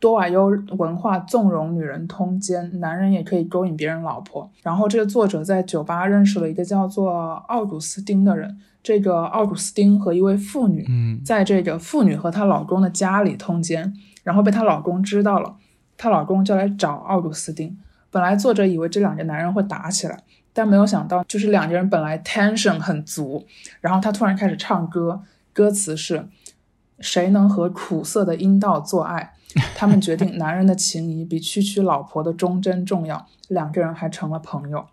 [0.04, 4.52] 多瓦尤文化纵容女人通奸，男人也可以勾引别人老婆。
[4.62, 13.94] 然后这个作者在酒吧认识了一个叫做奥古斯丁的人，这个奥古斯丁和一位妇女嗯在这个妇女和她老公的家里通奸，
[14.26, 15.56] 然后被她老公知道了，
[15.96, 17.80] 她老公就来找奥古斯丁。
[18.12, 20.20] 本来作者以为这两个男人会打起来，
[20.52, 23.46] 但没有想到，就是两个人本来 tension 很足，
[23.80, 25.22] 然后他突然开始唱歌，
[25.54, 26.28] 歌词是
[27.00, 29.32] “谁能和苦涩的阴道做爱”，
[29.76, 34.86] 他们决定男人的情谊比区区老婆的忠贞重要，两个人还成了朋友。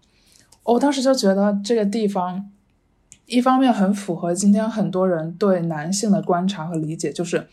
[0.65, 2.51] 我当时就觉得这个地方，
[3.27, 7.49] 一方面很符合今天很多人对男性的观察和理解，就是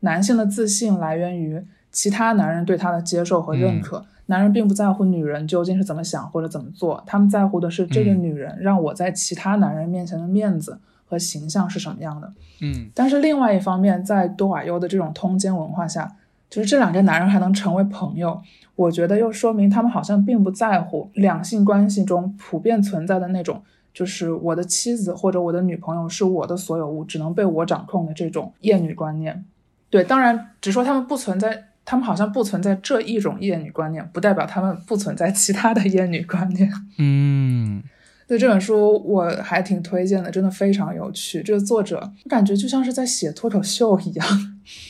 [0.00, 4.04] 男性的自信来源于其他男人对他的接受和认可。
[4.26, 12.32] 男人并不在乎女人究竟是怎么想或者怎么做，他们在乎的是这个嗯女人让我在其他男人面前的面子和形象是什么样的。
[12.60, 16.16] 嗯但是另外一方面，在多瓦尤的这种通奸文化下，
[16.52, 18.38] 就是这两个男人还能成为朋友，
[18.76, 23.62] 我觉得又说明他们好像并不在乎两性关系中普遍存在的那种，
[23.94, 29.42] 就是我的妻子或者我的女朋友是我的所有物，只能被我掌控的这种厌女观念。
[29.88, 36.70] 对，当然只说他们不存在，他们好像不存在这一种厌女观念，不代表他们不存在其他的厌女观念。
[36.98, 37.82] 嗯
[38.28, 41.42] 对这本书我还挺推荐的，真的非常有趣。
[41.42, 44.26] 这个作者感觉就像是在写脱口秀一样，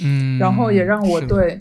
[0.02, 1.58] 嗯，然后也让我对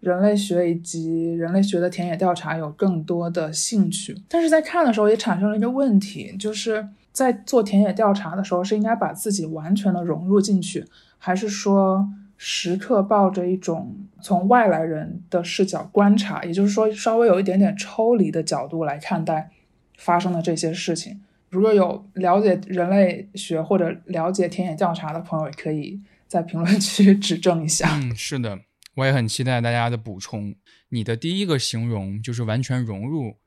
[0.00, 4.16] 人类学以及人类学的田野调查有更多的兴趣。
[4.28, 10.84] 但是在看的时候也产生了一个问题，就是在做田野调查的时候，是应该把自己完全的融入进去，
[11.18, 19.50] 还是说时刻抱着一种从外来人的视角观察，也就是说稍微有一点点抽离的角度来看待
[19.98, 21.20] 发生的这些事情？
[21.50, 26.00] 如果有了解人类学或者了解田野调查的朋友，也可以
[26.30, 27.98] 在评论区 指正一下。
[27.98, 28.60] 嗯，是的，
[28.94, 30.54] 我也很期待大家的补充。
[30.90, 33.38] 你的第一个形容就是完全融入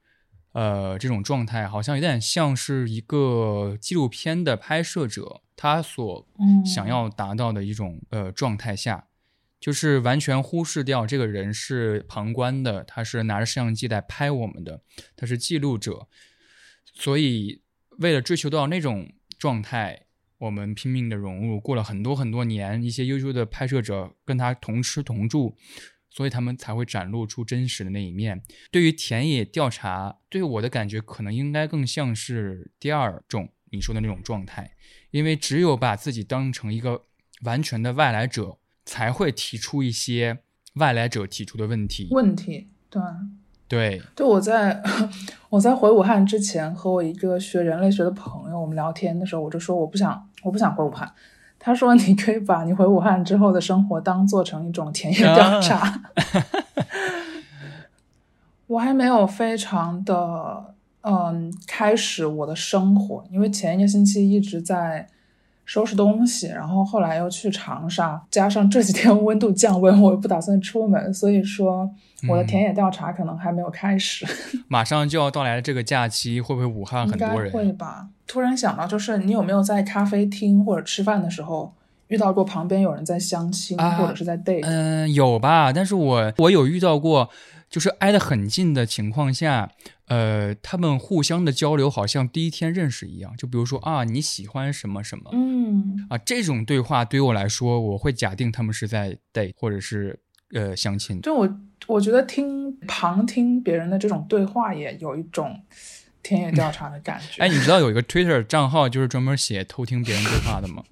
[0.52, 9.08] 呃，这种状态好像有点像是一个纪录片的拍摄者他所嗯想要达到的一种呃状态下，
[9.60, 14.82] 就是完全忽视掉这个人是旁观的，他是拿着摄像机来拍我们的，
[15.16, 16.08] 他是记录者，
[16.94, 17.62] 所以
[18.00, 20.03] 为了追求到那种状态，
[20.44, 25.56] 我们拼命的融入，过了很多很多年，一些优秀的拍摄者跟他同吃同住，
[26.10, 28.42] 所以他们才会展露出真实的那一面。
[28.70, 34.72] 对于田野调查，对我的感觉可能应该更像是第二种你说的那种状态，
[35.12, 37.06] 因为只有把自己当成一个
[37.44, 40.40] 完全的外来者，才会提出一些
[40.74, 42.10] 外来者提出的问题。
[42.12, 43.02] 问题，对。
[43.74, 44.82] 对，就，我在
[45.50, 51.12] 我在回武汉之前，和我一个学人类学的朋友，我们聊天的时候，我就说我不想，我不想回武汉。
[51.60, 56.02] 他说你可以把你回武汉之后的生活当做成一种田野调查。
[58.68, 65.08] 我还没有非常的嗯开始我的生活，因为前一个星期一直在
[65.66, 71.90] 收拾东西，然后后来又去长沙，加上这几天温度降温，我又不打算出门，所以说
[72.28, 74.26] 我的田野调查可能还没有开始。
[74.68, 77.52] 马上就要到来的这个假期，会不会武汉很多人？
[77.52, 78.08] 会吧。
[78.28, 81.74] 突然想到，就是你有没有在咖啡厅或者吃饭的时候
[82.08, 85.72] 遇到过旁边有人在相亲、啊或者是在 date？、嗯、有吧？
[85.74, 87.30] 但是我我有遇到过，
[87.74, 89.72] 就是挨得很近的情况下，
[90.06, 93.36] 呃，他们互相的交流好像第一天认识一样。
[93.36, 100.20] 就比如说啊，你喜欢什么什么、嗯，啊，这种对话对于我来说，我会假定他们是在 date 或者是
[100.54, 101.20] 呃相亲。
[101.22, 105.60] 就我我觉得听旁听别人的这种对话，也有一种
[106.22, 107.42] 田野调查的感觉。
[107.42, 110.84] 哎，你知道有一个 Twitter 账号就是专门写偷听别人对话的吗？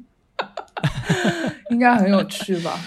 [1.69, 2.83] 应该很有趣吧？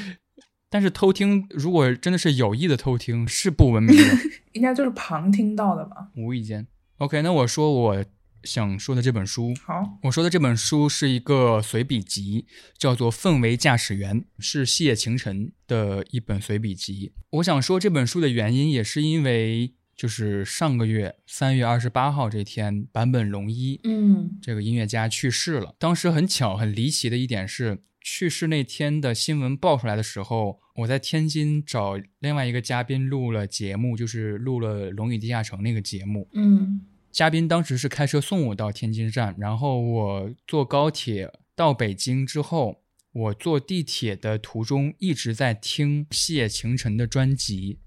[0.74, 4.02] 但是偷听如果真的是有意的偷听，是不文明的。
[4.54, 6.08] 应该就是旁听到的吧？
[6.16, 6.66] 无意间。
[6.96, 8.04] OK，那我说我
[8.42, 12.46] 想说的这本书，好，我说的这本书是一个随笔集，
[12.76, 17.12] 叫做《氛围驾驶员》，是细野晴晨的一本随笔集。
[17.30, 25.76] 我想说这本书的原因，也是因为就是上个月三月二十八号这天，坂本龙一嗯这个音乐家去世了。
[25.78, 36.28] 当时很巧、很离奇的一点是，去世那天的新闻爆出来的时候，我在天津找另外一个嘉宾录了节目，就是录了《龙与地下城》那个节目。
[36.32, 36.80] 嗯
[37.12, 47.78] 嘉宾当时是开车送我到天津站，然后我坐高铁到北京之后，我坐地铁的途中一直在听细野晴臣的专辑。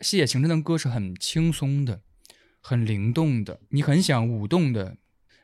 [0.00, 2.02] 细野晴臣的歌是很轻松的，
[2.60, 4.96] 很灵动的，你很想舞动的。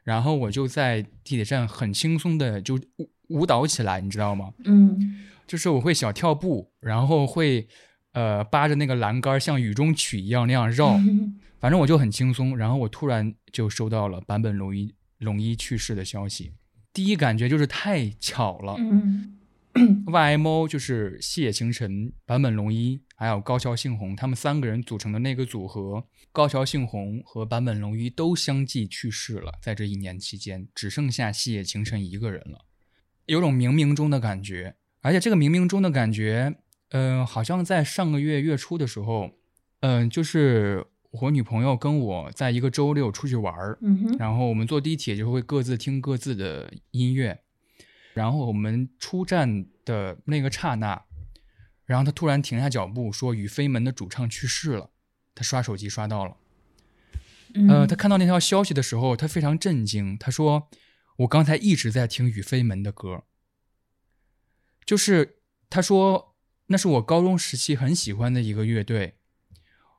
[0.05, 4.53] 然后我就在地铁站很轻松的就舞舞蹈起来，你知道吗？
[4.65, 7.69] 嗯就是我会小跳步，然后会
[8.13, 10.99] 呃扒着那个栏杆像雨中曲一样那样绕。
[11.61, 16.53] 反正我就很轻松，然后我突然就收到了坂本龙一龙一去世的消息，
[16.93, 18.77] 第一感觉就是太巧了。
[18.79, 19.39] 嗯
[20.07, 32.67] YMO 就是细野晴臣、坂本龙一还有高桥幸宏他们三个人组成的那个组合，高桥幸宏和坂本龙一都相继去世了，在这一年期间，只剩下细野晴臣一个人了，
[33.27, 36.57] 有种冥冥中的感觉，而且这个冥冥中的感觉，
[36.89, 39.31] 嗯、好像在上个月月初的时候，
[39.81, 47.39] 嗯、就是我女朋友跟我在一个周六出去玩儿，嗯哼然后我们坐地铁就会各自听各自的音乐，
[48.15, 51.05] 然后我们出站的那个刹那，
[51.85, 54.91] 然后她突然停下脚步，说雨飞门的主唱去世了。
[55.35, 56.37] 她刷手机刷到了，
[57.69, 60.17] 呃，嗯他看到那条消息的时候，他非常震惊。
[60.17, 60.69] 他说
[61.19, 63.25] ：“我刚才一直在听雨飞门的歌，
[64.87, 65.37] 就是
[65.69, 69.15] 他说那是我高中时期很喜欢的一个乐队。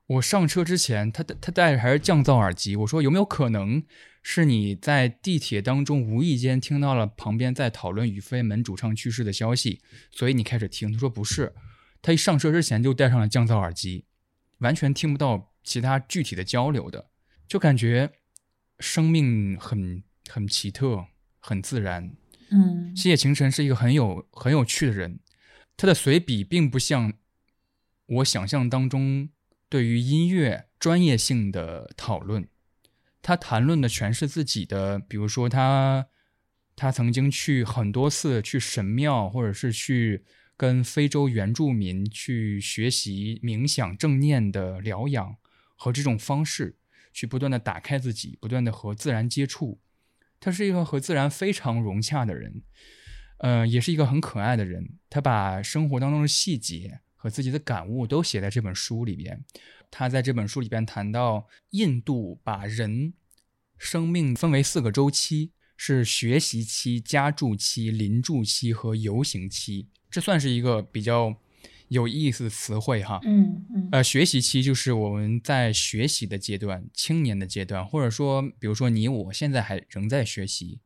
[0.07, 2.75] 我上车之前，他他戴着还是降噪耳机。
[2.75, 3.83] 我说有没有可能
[4.21, 9.81] 是你在地铁当中无意间听到了旁边在讨论宇飞门主唱去世的消息，
[10.11, 10.93] 所以你开始听？
[10.93, 11.55] 他说不是，
[12.03, 14.05] 他一上车之前就戴上了降噪耳机，
[14.59, 17.09] 完全听不到其他具体的交流的，
[17.47, 18.11] 就感觉
[18.79, 21.07] 生命很很奇特，
[21.39, 22.15] 很自然。
[22.49, 25.19] 嗯西野晴臣是一个很有很有趣的人，
[25.75, 27.13] 他的随笔并不像
[28.05, 29.29] 我想象当中
[29.67, 32.47] 对于音乐专业性的讨论，
[33.21, 36.07] 他谈论的全是自己的，比如说他
[36.75, 40.23] 他曾经去很多次去神庙，或者是去
[40.55, 45.35] 跟非洲原住民去学习冥想正念的疗养
[45.75, 46.77] 和这种方式，
[47.11, 49.81] 去不断的打开自己，不断的和自然接触。
[50.39, 52.61] 他是一个和自然非常融洽的人，
[53.39, 54.97] 呃，也是一个很可爱的人。
[55.09, 59.43] 他把生活当中的细节和自己的感悟都写在这本书里边。
[59.89, 63.13] 他在这本书里边谈到，印度把人
[63.77, 69.87] 生命分为四个周期，是学习期、家住期、临住期和游行期。
[70.09, 71.35] 这算是一个比较
[71.89, 73.19] 有意思的词汇哈。
[73.23, 80.79] 嗯嗯呃，学习期就是我们在学习的阶段，青年的阶段，或者说，比如说你我现在还仍在学习，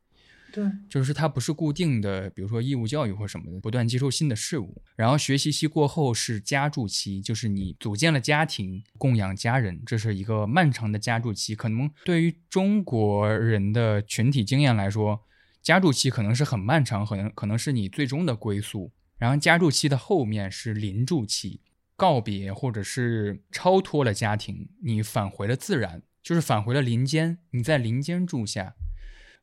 [0.52, 4.82] 对，就是它不是固定的，比如说义务教育或什么的，不断接受新的事物。
[4.96, 11.56] 然后学习期过后是家住期，就是你组建了家庭，供养家人，这是一个漫长的家住期。
[11.56, 15.22] 可能对于中国人的群体经验来说，
[15.62, 18.92] 家住期可能是很漫长，可能可能是你最终的归宿。
[19.20, 21.62] 然后加注期的后面是临住期，
[21.96, 28.76] 告别或者是超脱了家庭，你返回了自然，就是返回了林间，你在林间住下。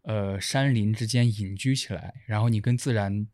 [0.02, 3.26] 呃，山林之间隐居起来，然后你跟自然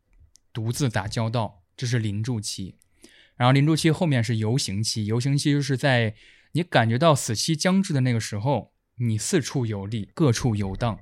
[0.55, 2.77] 独自打交道，这是临住期。
[3.37, 6.15] 然后临住期后面是游行期，游行期就是在
[6.53, 10.99] 你感觉到死期将至的那个时候，你四处游历，各处游荡，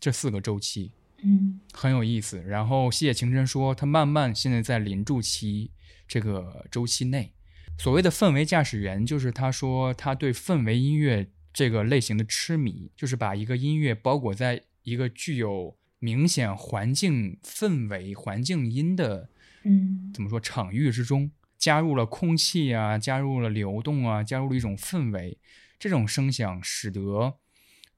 [0.00, 0.90] 这四个周期
[1.22, 1.60] 嗯。
[1.72, 2.42] 很有意思。
[2.42, 5.70] 然后西野晴真说，他慢慢现在在临住期
[6.06, 7.32] 这个周期内，
[7.78, 19.30] 所谓的氛围驾驶员，就是他说他对氛围音乐这个类型的痴迷，就是把一个音乐包裹在一个具有明显环境氛围、环境音的
[19.64, 20.10] 嗯。
[20.12, 25.38] 怎么说场域之中，加入了空气啊，加入了流动啊，加入了一种氛围，
[25.78, 27.38] 这种声响使得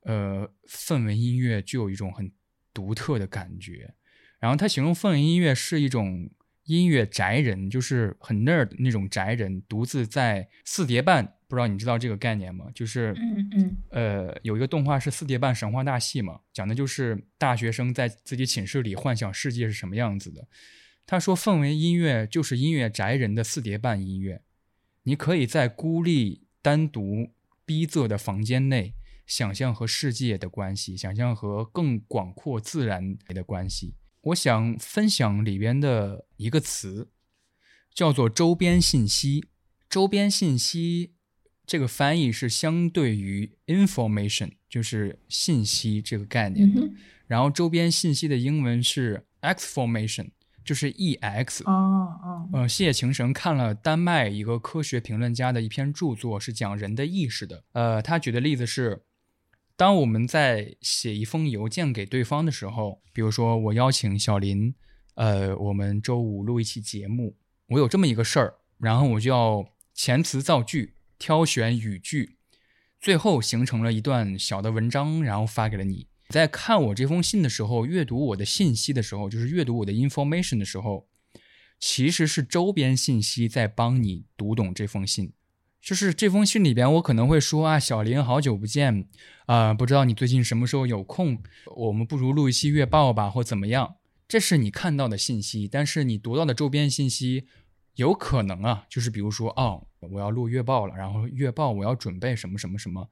[0.02, 2.30] 呃氛围音乐具有一种很
[2.74, 3.94] 独特的感觉。
[4.40, 6.28] 然后他形容氛围音乐是一种
[6.64, 12.66] 音乐宅人，就是很 nerd 那种宅人，独自在四叠半，不知道你知道这个概念吗？
[12.74, 20.46] 就是嗯嗯呃，有一个动画是四叠半神话大戏嘛，讲的就是大学生在自己寝室里幻想世界是什么样子的。
[21.06, 24.42] 他说，氛围音乐就是音乐宅人的四叠半音乐，
[25.02, 27.30] 你可以在孤立、单独、
[27.66, 28.94] 逼仄的房间内，
[29.26, 33.94] 想象和世界的关系，想象和更广阔自然的关系。
[34.22, 37.10] 我想分享里边的一个词，
[37.92, 39.48] 叫做周边信息。
[39.88, 41.14] 周边信息
[41.66, 46.80] 这个翻译是相对于 information，就是信息这个概念的。
[46.80, 46.96] 嗯
[47.26, 50.28] 然后周边信息的英文是 exformation，
[50.62, 51.62] 就是 ex。
[51.64, 51.72] 哦
[52.22, 57.64] 哦呃，谢晴神看了丹麦一个科学评论家的一篇著作，是讲人的意识的。
[57.72, 59.04] 呃，他举的例子是，
[59.76, 64.74] 当我们在写一封邮件给对方的时候，比如说我邀请小林，
[65.16, 67.36] 呃，我们周五录一期节目，
[67.68, 69.64] 我有这么一个事儿，然后我就要
[69.96, 72.36] 遣词造句，挑选语句，
[73.00, 76.06] 最后形成了一段小的文章，然后发给了你。
[76.28, 81.08] 在看我这封信的时候，阅读我的信息的时候，就是阅读我的 information 的时候，
[81.80, 85.32] 其实是周边信息在帮你读懂这封信。
[85.84, 89.06] 就是这封信里边，我可能会说啊，小林，好久不见，
[89.44, 91.38] 啊、不知道你最近什么时候有空，
[91.76, 93.96] 我们不如录一期月报吧，或怎么样？
[94.26, 97.44] 这是你看到的信息，但是你读到的周边信息，
[97.96, 103.10] 有可能啊，就是比如说，哦，我要录月报了，然后月报我要准备什么什么什么，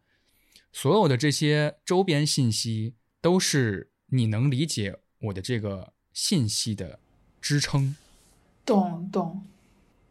[0.72, 6.98] 所有的这些周边信息都是你能理解我的这个信息的
[7.38, 7.94] 支撑。
[8.64, 9.44] 懂懂，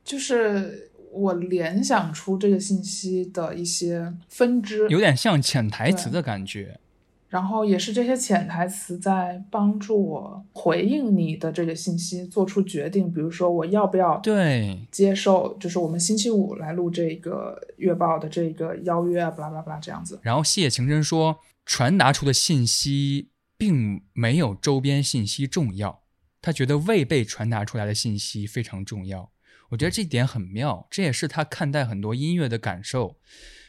[0.04, 6.80] 就是我联想出这个信息的一些分支，有点像潜台词的感觉。
[7.28, 13.10] 然后也是这些潜台词在帮助我回应你的这个信息，做出决定。
[13.10, 20.20] 比如说，我要不要对，接受，就是我们星期五来录这个月报的这个邀约啊，巴拉巴拉巴拉这样子。
[20.22, 26.02] 然后谢晴真说，传达出的信息并没有周边信息重要，
[26.42, 29.31] 他觉得未被传达出来的信息非常重要。
[29.72, 33.18] 我觉得这点很妙，这也是他看待很多音乐的感受。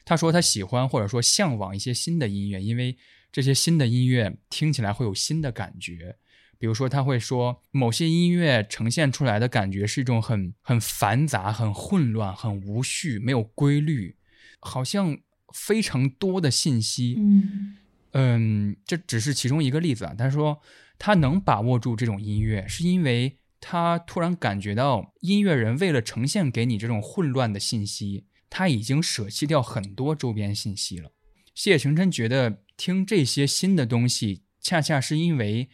[0.04, 2.96] 他说他喜欢或者说向往一些新的音乐，因为
[3.32, 6.16] 这些新的音乐听起来会有新的感觉。
[6.58, 14.16] 比如说，他会说某些音乐呈现出来的感觉是一种很很繁杂、很混乱、很无序、没有规律，
[14.60, 15.18] 好像
[15.52, 17.16] 非常多的信息。
[17.18, 17.76] 嗯
[18.12, 20.14] 嗯，这只是其中一个例子啊。
[20.16, 20.60] 他说
[20.98, 31.12] 他能把握住这种音乐，是因为他突然感觉到音乐人为了呈现给你这种混乱的信息，他已经舍弃掉很多周边信息了。
[31.54, 35.68] 谢晴琛觉得听这些新的东西，恰恰是因为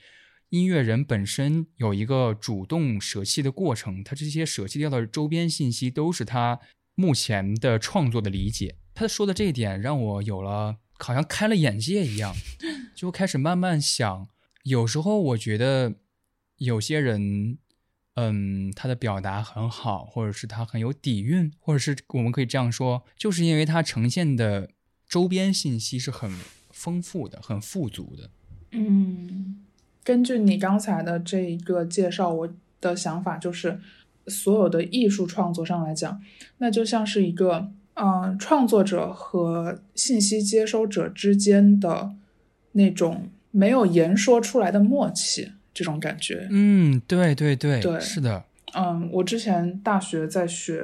[0.51, 6.61] 音乐人本身有一个主动舍弃的过程，他这些舍弃掉的周边信息都是他
[6.95, 8.76] 目前的创作的理解。
[8.95, 12.34] 他说的这一点让我有了好像开了眼界一样，
[12.95, 14.28] 就开始慢慢想，
[14.64, 15.95] 有时候我觉得
[16.57, 17.59] 有些人，
[18.20, 24.70] 嗯，他的表达很好，或者是他很有底蕴，或者是我们可以这样说，就是因为他呈现的
[25.08, 26.28] 周边信息是很
[26.72, 28.30] 丰富的、很富足的。
[28.72, 29.60] 嗯，
[30.02, 32.48] 根据你刚才的这一个介绍，我
[32.80, 33.78] 的想法就是，
[34.26, 36.20] 所有的艺术创作上来讲，
[36.56, 42.16] 那就像是一个，嗯、创作者和信息接收者之间的
[42.72, 46.44] 那种没有言说出来的默契，这种感觉。
[46.50, 48.00] 嗯，对对对，对。
[48.00, 48.42] 是的，
[48.74, 50.82] 嗯，我之前大学在学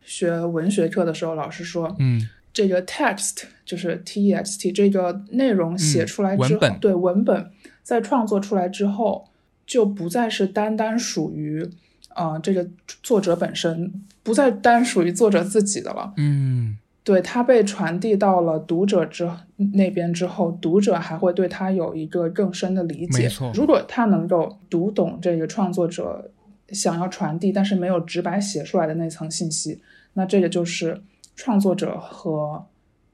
[0.00, 2.28] 学文学课的时候，老师说，嗯。
[2.54, 7.50] 这个 text 就是 t e x t 这个内容写出来之后，嗯文对文本
[7.82, 9.26] 在创作出来之后，
[9.66, 11.66] 就不再是单单属于
[12.14, 12.68] 呃这个
[13.02, 16.12] 作者本身，不再单属于作者自己的了。
[16.18, 19.28] 嗯对它被传递到了读者之
[19.74, 23.24] 那边之后，读者还会对它有一个更深的理解。
[23.24, 26.30] 没错如果他能够读懂这个创作者
[26.68, 29.82] 想要传递，但是没有直白写出来的那层信息，
[30.14, 31.02] 那这个就是
[31.34, 32.64] 创作者和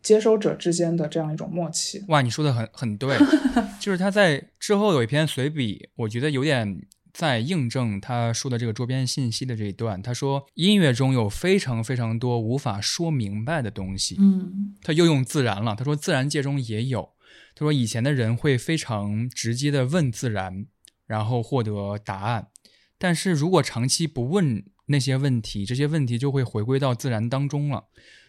[0.03, 2.05] 接收者之间的这样一种默契。
[2.09, 3.17] 哇，你说的很很对，
[3.81, 6.81] 就是他在之后有一篇随笔，我觉得有点
[7.19, 10.01] 在印证他说的这个周边信息的这一段。
[10.01, 14.15] 他说，音乐中有非常非常多无法说明白的东西。
[14.21, 17.11] 嗯他又用自然了，他说自然界中也有。
[17.57, 20.69] 他说以前的人会非常直接的问自然，
[21.07, 22.51] 然后获得答案。
[22.99, 27.87] 但是如果长期不问那些问题，这些问题就会回归到自然当中了，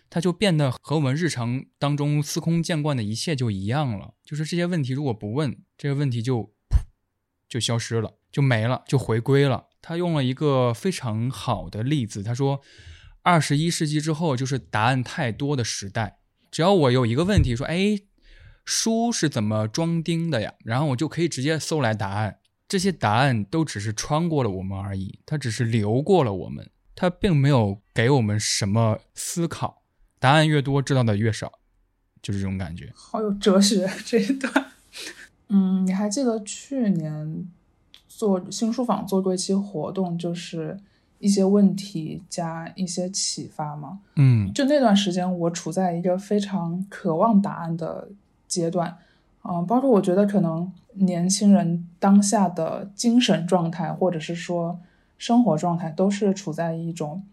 [0.10, 4.16] 它就变得和我们日常当中司空见惯的一切就一样了。
[4.26, 6.82] 就是这些问题如果不问，这些问题就噗
[7.48, 9.68] 就消失了，就没了，就回归了。
[9.82, 12.62] 他用了一个非常好的例子，他说，
[13.24, 16.20] 二十一世纪之后就是答案太多的时代。
[16.52, 18.00] 只要我有一个问题，说，哎，
[18.66, 20.54] 书是怎么装订的呀？
[20.64, 22.40] 然后我就可以直接搜来答案。
[22.68, 29.82] 这些答案都只是穿过了我们而已，它只是流过了我们，它并没有给我们什么思考。
[30.20, 31.60] 答案越多，知道的越少，
[32.22, 32.92] 就是这种感觉。
[32.94, 34.72] 好有哲学这一段。
[35.50, 37.50] 嗯，你还记得去年
[38.20, 40.78] 做新书坊做过一期活动，就是
[41.20, 44.00] 一些问题加一些启发嘛？
[44.18, 48.10] 嗯就那段时间，我处在一个非常渴望答案的
[48.46, 48.98] 阶段，
[49.44, 54.78] 嗯、包括我觉得可能年轻人当下的精神状态，或者是说
[55.18, 57.24] 生活状态，都是处在一种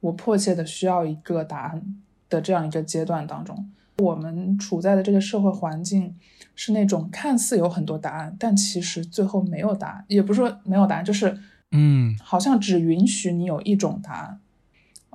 [0.00, 1.94] 我迫切的需要一个答案
[2.28, 3.70] 的这样一个阶段当中。
[3.98, 6.14] 我们处在的这个社会环境
[6.56, 11.38] 是那种看似有很多答案，但其实最后没有答案，也不是说没有答案，就是
[11.70, 14.40] 嗯好像只允许你有一种答案。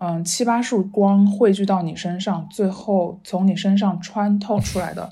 [0.01, 5.11] 嗯，七八束光汇聚到你身上，最后从你身上穿透出来的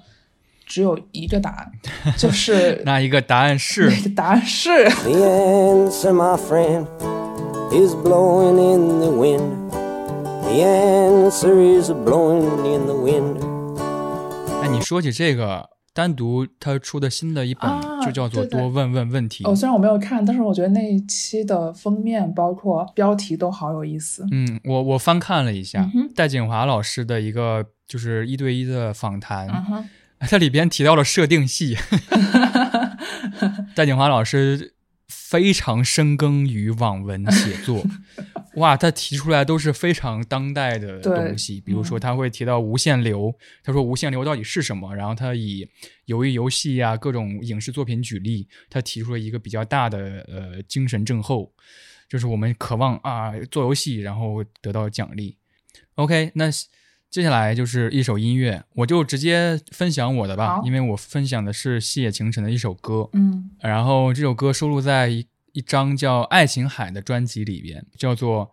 [0.65, 1.71] 只有一个答案，
[2.15, 6.85] 就是 那一个答案是那个答案是 The answer, my friend,
[7.71, 9.69] is blowing in the wind.
[10.43, 13.56] The answer is blowing in the wind.
[14.61, 19.43] 哎，你说起这个，单独他出的新的一本啊就叫做《多问问问题》。
[19.49, 24.25] 哦，虽然我没有看，但是我觉得那一期的封面包括标题都好有意思。
[24.31, 29.85] 嗯，我我翻看了一下嗯戴锦华老师的一个就是一对一的访谈，嗯，
[30.21, 31.77] 它里边提到了设定系。
[33.75, 34.73] 戴锦华老师
[35.07, 37.83] 非常深耕于网文写作，
[38.57, 43.33] 哇，他提出来都是非常当代的东西，比如说嗯他会提到无限流，
[43.63, 44.95] 他说无限流到底是什么？
[44.95, 45.67] 然后他以
[46.05, 51.51] 由于游戏啊、各种影视作品举例，他提出了一个比较大的呃精神症候，
[52.09, 55.37] 就是我们渴望啊做游戏然后得到奖励。
[55.95, 56.49] OK，那
[57.09, 65.25] 接下来就是一首音乐，我就直接分享我的吧，因为我分享的是细野晴臣的一首歌，嗯然后这首歌收录在一
[65.57, 68.45] 一张叫《爱琴海》的专辑里边，叫做《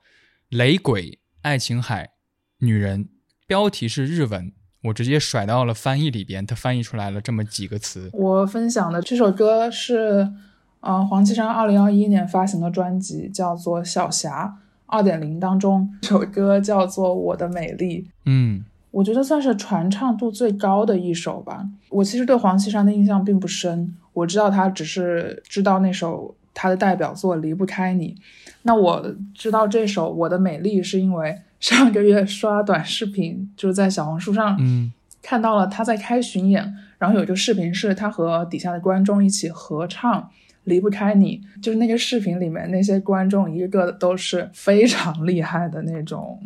[0.49, 2.13] 雷鬼爱琴海
[2.61, 3.05] 女人》，
[3.47, 4.51] 标题是日文，
[4.85, 8.09] 我直接甩到了翻译里边，它翻译出来了这么几个词。
[8.15, 10.33] 我分享的这首歌是，
[10.81, 18.01] 呃，黄绮珊二零二一年发行的专辑，叫做《小霞二点零》当中，这首歌叫做《我的美丽》。
[18.25, 21.69] 嗯我觉得算是传唱度最高的一首吧。
[21.91, 28.15] 我其实对黄绮珊的印象并不深，我知道她只是知道那首她的代表作《离不开你》。
[28.63, 34.93] 那我知道这首《我的美丽》是因为 上个月刷短视频，就是在小红书上嗯
[35.23, 40.23] 看到了他在开巡演，然后有一个视频是他和底下的观众一起合唱
[40.65, 46.39] 《离不开你》，就是那个视频里面那些观众一个个都是非常厉害的那种。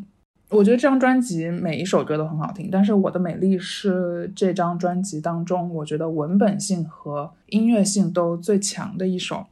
[0.50, 9.44] 我觉得这张专辑每一首歌都很好听，但是《我的美丽》是这张专辑当中我觉得文本性和音乐性都最强的一首。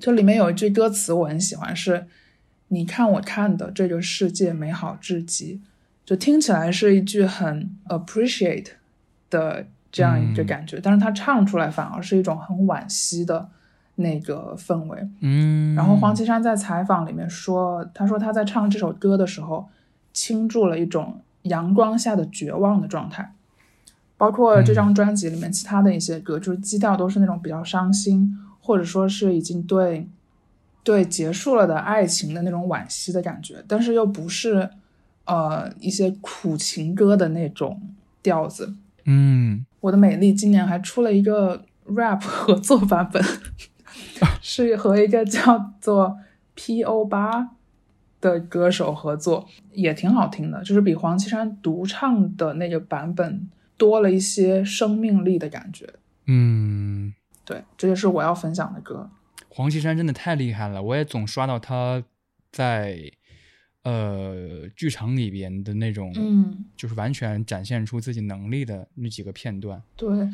[0.00, 2.06] 就里面有一句歌词我很喜欢，是
[2.68, 5.60] “你看我看的这个世界美好至极”，
[6.04, 8.68] 就听起来是一句很 appreciate
[9.30, 13.48] 的这样一个感觉，但是他唱出来反而是一种很惋惜的
[13.96, 15.08] 那个氛围。
[15.20, 19.68] 嗯，然后黄绮珊在采访里面说，他说他在唱这首歌的时候，
[20.12, 23.32] 倾注了一种阳光下的绝望的状态。
[24.16, 28.36] 包括这张专辑里面其他的一些歌，就是基调都是那种比较伤心，
[28.68, 30.06] 或者说是已经对
[30.84, 34.68] 对结束了的爱情的那种惋惜的感觉，但是又不是
[35.24, 37.80] 呃一些苦情歌的那种
[38.22, 38.74] 调子。
[39.06, 43.24] 嗯，我的美丽今年还出了一个 rap 合作版本，
[44.42, 46.18] 是和一个叫做
[46.54, 47.06] P.O.
[47.06, 47.52] 八
[48.20, 53.48] 的歌手合作，也挺好听的，就是比黄绮珊独唱的那个版本。
[53.78, 55.88] 多了一些生命力的感觉，
[56.26, 57.14] 嗯，
[57.48, 59.08] 对，这就是我要分享的歌。
[59.48, 62.04] 黄绮珊真的太厉害了，我也总刷到她
[62.52, 63.10] 在
[63.84, 69.82] 呃剧场里边的那种，嗯，就是完全展现出自己能力的那几个片段。
[69.96, 70.28] 对，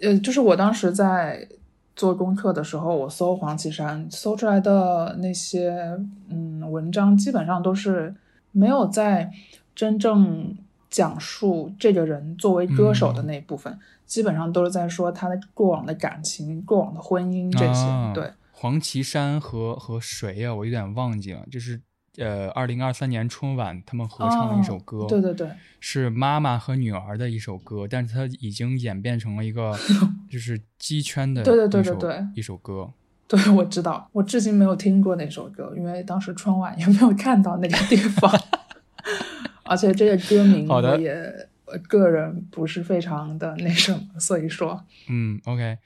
[0.00, 1.48] 呃，就是我当时在
[1.96, 8.14] 做功课的时候，我搜黄绮珊，搜出来的那些嗯文章，基本上都是
[8.52, 9.32] 没有在
[9.74, 10.56] 真正。
[10.88, 13.76] 讲述这个人作为歌手的那一部分，
[14.06, 18.12] 基本上都是在说他的过往的感情、过往的婚姻这些。
[18.14, 20.54] 对，黄绮珊和和谁呀？
[20.54, 21.44] 我有点忘记了。
[21.50, 21.80] 就是
[22.16, 25.04] 呃，二零二三年春晚他们合唱的一首歌。
[25.06, 25.50] 对对对，
[25.80, 29.76] 是妈妈和女儿的一首歌，但是它已经演变成了一个
[30.30, 32.90] 就是鸡圈的对对对对对一首歌。
[33.28, 38.32] 对，我知道，我至今没有听过那首歌，因为当时春晚也没有看到那个地方。
[39.68, 41.45] 而且这个歌名我也
[41.88, 45.78] 个人不是非常的那什么， 所以说，嗯，OK，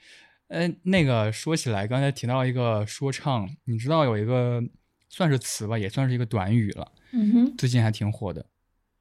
[0.47, 4.63] 呃，那个说起来，刚才提到一个说唱，你知道有一个
[5.09, 8.45] 算是词吧，也算是一个短语了，嗯哼，最近还挺火的，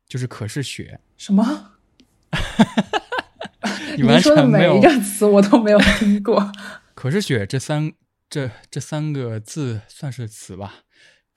[0.09, 1.01] 就是可是雪。
[1.17, 1.73] 什么？
[3.97, 6.51] 你说的每一个词我都没有听过。
[6.95, 7.93] 可是雪这三
[8.29, 10.75] 这这三个字算是词吧？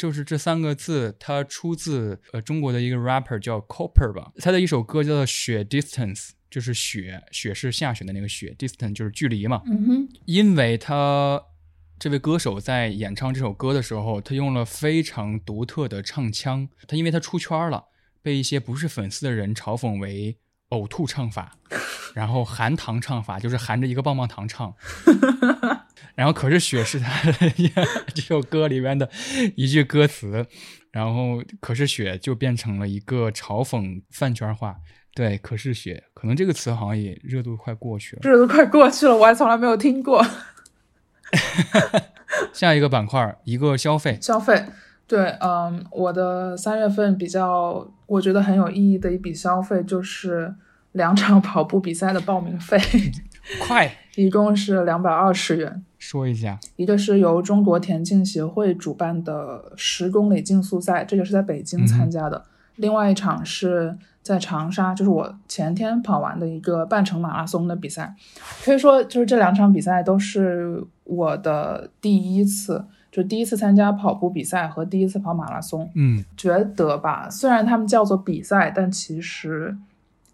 [0.04, 6.16] 就是这三个字，它出自呃中国的一个 rapper 叫 Copper 吧，他的一首歌叫做《雪 Distance》，
[6.51, 9.62] 就是雪，雪是下雪的那个雪，Distance 就是距离嘛。
[9.66, 10.10] 嗯哼。
[10.26, 11.41] 因为他
[11.97, 17.86] 这位歌手在演唱这首歌的时候，他用了非常独特的唱腔，他因为他出圈了，
[18.22, 20.38] 被一些不是粉丝的人嘲讽为
[20.72, 21.58] 呕吐唱法，
[22.14, 24.76] 然后含糖唱法，就是含着一个棒棒糖唱。
[26.16, 27.49] 然后可是雪是他的
[28.14, 29.09] 这首歌里面的
[29.55, 30.45] 一句歌词，
[30.91, 34.76] 然后可是雪就变成了一个嘲讽饭圈话。
[35.16, 40.26] 对，可是雪可能这个词好像也热度快过去了，热度快过去了，我还从来没有听过。
[42.51, 44.66] 下一个板块，一个消费，消费。
[45.05, 50.53] 对，嗯，我的三月份比较我觉得很有意义的一笔消费就是
[50.93, 52.80] 两场跑步比赛的报名费。
[53.59, 55.84] 快，一共是两百二十元。
[56.04, 62.43] 说一下，一个是由中国田径协会主办的十公里竞速赛，这个是在北京参加的。
[62.76, 68.14] 另外一场是在长沙，就是我前天跑完的一个半程马拉松的比赛。
[68.66, 75.89] 可以说，就是这两场比赛都是我的第一次，就第一次参加跑步比赛和第一次跑马拉松。
[75.95, 79.78] 嗯，觉得吧，虽然他们叫做比赛，但其实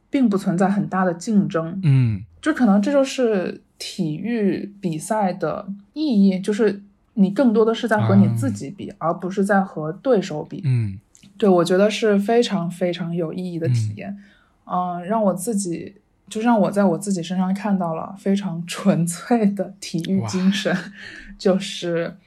[0.10, 1.80] 并不存在很大的竞争。
[1.84, 3.62] 嗯，就可能这就是。
[3.82, 6.84] 体育比赛的意义就是
[7.14, 10.62] 你更多的是在和你自己比，而不是在和对手比。
[10.66, 11.00] 嗯，
[11.38, 14.18] 对，我觉得是非常非常有意义的体验。
[14.66, 15.96] 嗯，让我自己
[16.28, 20.76] 就让我在我自己身上看到了非常纯粹的体育精神，
[21.40, 22.18] 就是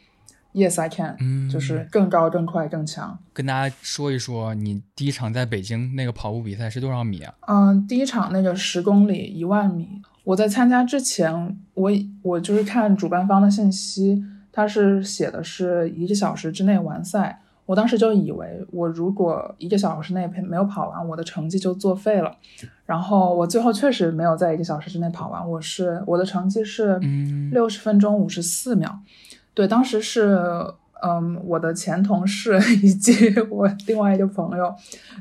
[0.55, 3.18] Yes I can，嗯，就是更高、更快、更强。
[3.32, 7.34] 跟大家说一说，你第一场在北京那个跑步比赛是多少米啊？
[7.48, 9.88] 嗯，第一场那个十公里一万米。
[10.24, 11.90] 我在参加之前，我
[12.22, 14.22] 我就是看主办方的信息，
[14.53, 17.40] 他是写的是一个小时之内完赛。
[17.64, 22.36] 我当时就以为，我如果一个小时内没有跑完，我的成绩就作废了。
[22.84, 26.98] 然后我最后确实没有在一个小时之内跑完，我是我的成绩是
[27.50, 29.00] 六十分钟五十四秒。
[29.55, 30.38] 对，当时是
[31.03, 33.12] 嗯，我的前同事 以及
[33.50, 34.74] 我另外一个朋友，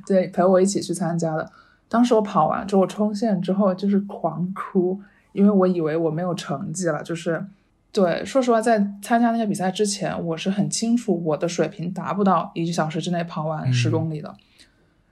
[0.05, 1.51] 对陪我一起去参加的。
[1.89, 4.99] 当时我跑完之后，我冲线之后就是狂哭，
[5.33, 7.03] 因为我以为我没有成绩了。
[7.03, 7.45] 就是，
[7.91, 14.33] 对，说实话，在参加那个比赛之前，我是很清楚我的水平达不到一个小时之内跑完十公里的。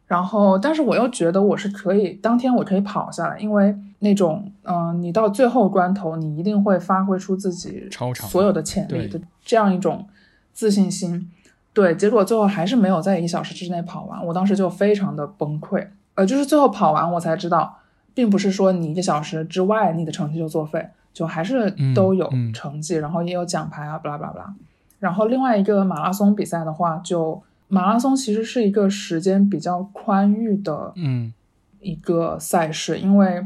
[0.07, 10.07] 然后，但是我又觉得我是可以，当天我可以跑下来，因为那种，嗯、你到最后关头，你一定会发挥出自己所有的潜力的这样一种
[10.53, 11.29] 自信心。
[11.73, 15.87] 对，结果最后还是没有在一个小时之内跑完，我当时就非常的崩溃。
[16.15, 17.77] 呃，就是最后跑完，我才知道，
[18.13, 24.55] 并不是说你一个小时之外你的成绩就作废，就还是都有嗯嗯成绩，然后也有奖牌啊，巴拉巴拉巴拉。
[24.99, 31.31] 然后另外一个马拉松比赛的话，就马拉松其实是一个时间比较宽裕的嗯
[31.79, 33.45] 一个赛事，因为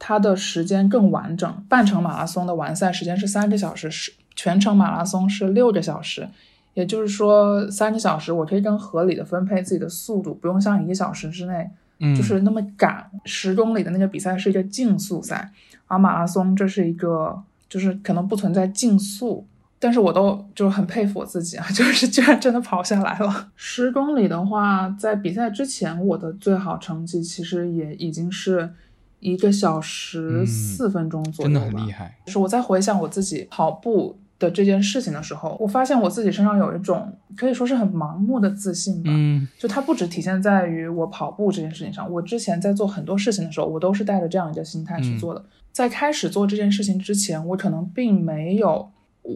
[0.00, 1.64] 它的时间更完整。
[1.68, 6.28] 半程马拉松的完赛时间是三个小时，是全程马拉松是六个小时。
[6.74, 13.10] 也就是说，三个小时我可以更合理的分配自己的速度，不用像一个小时之内嗯，就是那么赶。
[13.24, 15.50] 十公里的那个比赛是一个竞速赛，
[15.88, 19.44] 而马拉松这是一个就是可能不存在竞速，
[19.80, 23.48] 但是我都就是很佩服我自己啊， 就是居然真的跑下来了。
[23.56, 28.72] 十公里的话，在比赛之前我的最好成绩其实也已经是
[29.20, 32.16] 一个小时嗯四分钟左右吧，真的很厉害。
[32.26, 39.10] 就是我在回想我自己跑步的这件事情的时候，我发现我自己身上有一种可以说是很盲目的自信吧。
[39.14, 45.44] 嗯就它不只体现在于我跑步这件事情上，我之前在做很多事情的时候，我都是带着这样一个心态去做的。
[45.70, 48.90] 在开始做这件事情之前，我可能并没有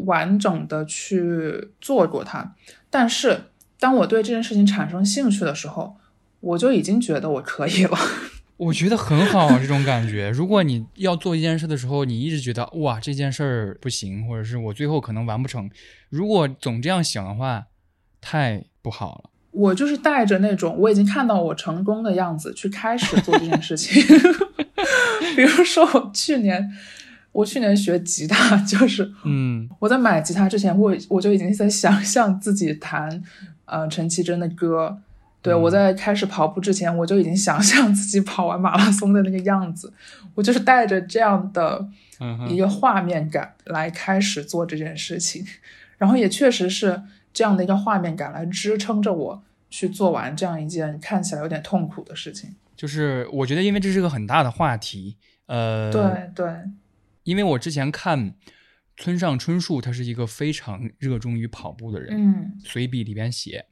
[0.06, 2.54] 完整的去做过它，
[2.88, 3.38] 但是
[3.78, 5.94] 当我对这件事情产生兴趣的时候，
[6.40, 7.96] 我就已经觉得我可以了。
[8.56, 10.30] 我觉得很好啊，这种感觉。
[10.34, 15.68] 如果你要做一件事的时候，你一直觉得哇这件事儿不行，或者是我最后可能完不成，
[16.08, 17.66] 如果总这样想的话，
[18.20, 19.30] 太不好了。
[19.50, 24.02] 我就是带着那种我已经看到我成功的样子去开始做这件事情。
[25.36, 26.70] 比如说，我去年
[27.32, 33.22] 我去年学吉他，就是嗯我在买吉他之前，我我就已经在想象自己弹
[33.64, 34.98] 呃陈绮贞的歌。
[35.44, 39.92] 对、嗯我在开始跑步之前，我就已经想 象自己跑完马拉松的那个样子。
[40.34, 41.86] 我就是带着这样的
[42.48, 45.46] 一个画面感来开始做这件事情，
[45.98, 52.56] 然后也确实是这样的一个画面感来支撑着我去做完这样一件看起来有点痛苦的事情。
[52.76, 55.16] 就是我觉得，因为这是个很大的话题，
[55.46, 56.52] 呃，对对，
[57.22, 58.34] 因为我之前看
[58.96, 63.66] 村上春树，他是一个非常热衷于跑步的人，嗯随笔里边写，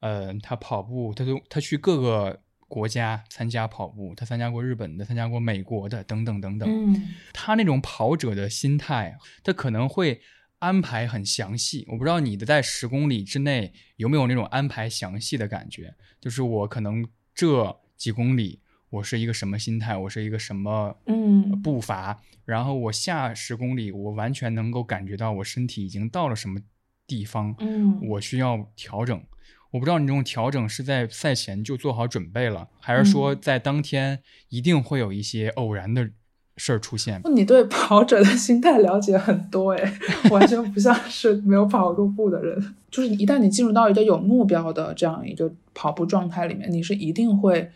[0.00, 6.68] 呃，他跑步，他都他去各个国家参加跑步，他参加过日本的，参加过美国的，等等等等。
[6.68, 10.20] 嗯他那种跑者的心态，他可能会
[10.58, 11.84] 安排很详细。
[11.88, 26.60] 我不知道你的在十公里之内有没有那种安排详细的感觉，就是我可能这几公里我是一个什么心态，我是一个什么嗯步伐，然后我下十公里，我完全能够感觉到我身体已经到了什么
[27.06, 29.22] 地方，嗯，我需要调整。
[29.70, 36.08] 我不知道你这种调整是在赛前就做好准备了，还是说嗯在当天一定会有一些偶然的
[36.56, 37.20] 事儿出现？
[37.34, 39.92] 你对跑者的心态了解很多诶，
[40.30, 42.74] 完全不像 是没有跑过步的人。
[42.90, 47.70] 就是一旦你进入到一个有目标的这样一个跑步状态里面，你是一定会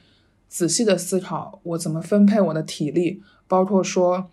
[0.48, 4.30] 仔细的思考我怎么分配我的体力，包括说，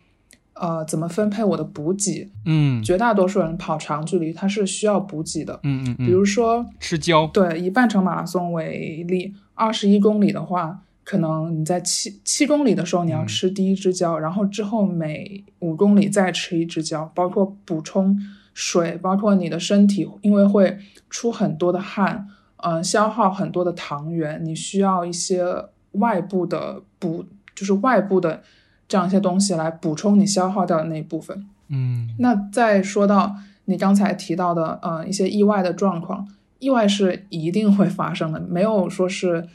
[0.60, 2.30] 呃，怎么分配我的补给。
[2.46, 5.60] 嗯绝大多数人跑长距离，他是需要补给的。
[5.64, 18.18] 嗯嗯嗯，比如说，吃胶，对，以半程马拉松为例，二十一公里的话，可能你在七七公里的时候你要嗯吃第一支胶，然后之后每五公里再吃一支胶，包括补充
[18.54, 20.78] 水，包括你的身体因为会
[21.10, 25.46] 出很多的汗，嗯、消耗很多的糖原，你需要一些
[25.94, 27.24] 外部的补，
[27.56, 28.44] 就是外部的
[28.90, 31.48] 这样一些东西来补充你消耗掉的那一部分。
[31.70, 33.36] 嗯那再说到
[33.66, 36.28] 你刚才提到的，呃，一些意外的状况，
[36.58, 39.48] 意外是一定会发生的，没有说是，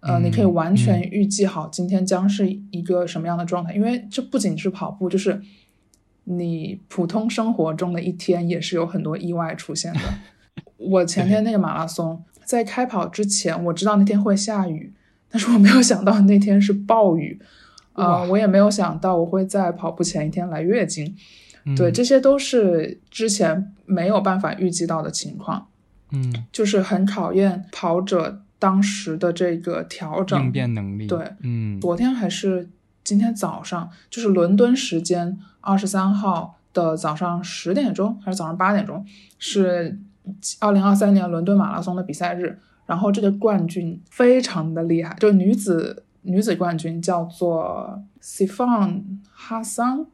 [0.00, 5.40] 呃，嗯你可以完全预计好今天将是一个什么样的状态，因为这不仅是跑步，就是
[6.24, 10.00] 你普通生活中的一天也是有很多意外出现的。
[10.76, 14.92] 我前天那个马拉松，在开跑之前，我知道那天会下雨，
[15.30, 17.40] 但是我没有想到那天是暴雨，
[17.94, 18.20] 哇。
[18.22, 21.14] 呃，我也没有想到我会在跑步前一天来月经。
[21.64, 21.74] 嗯。
[21.74, 25.66] 对，这些都是之前没有办法预计到的情况，
[26.10, 26.44] 嗯。
[26.52, 31.80] 就是很考验跑者当时的这个调整应变能力，对，嗯。
[31.80, 32.68] 昨天还是
[33.04, 39.04] 今天早上，就是伦敦时间二十三号的早上十点钟还是早上八点钟，
[39.38, 39.98] 是
[40.60, 42.58] 二零二三年伦敦马拉松的比赛日。
[42.84, 49.02] 然后这个冠军非常的厉害，就女子女子冠军叫做 Sifan
[49.32, 50.06] 哈桑，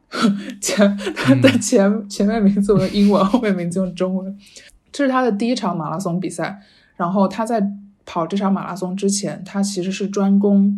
[0.61, 4.37] 前她的前、前面名字用英文，后面名字用中文。
[4.91, 6.61] 这是她的第一场马拉松比赛，
[6.95, 7.65] 然后她在
[8.05, 10.77] 跑这场马拉松之前，她其实是专攻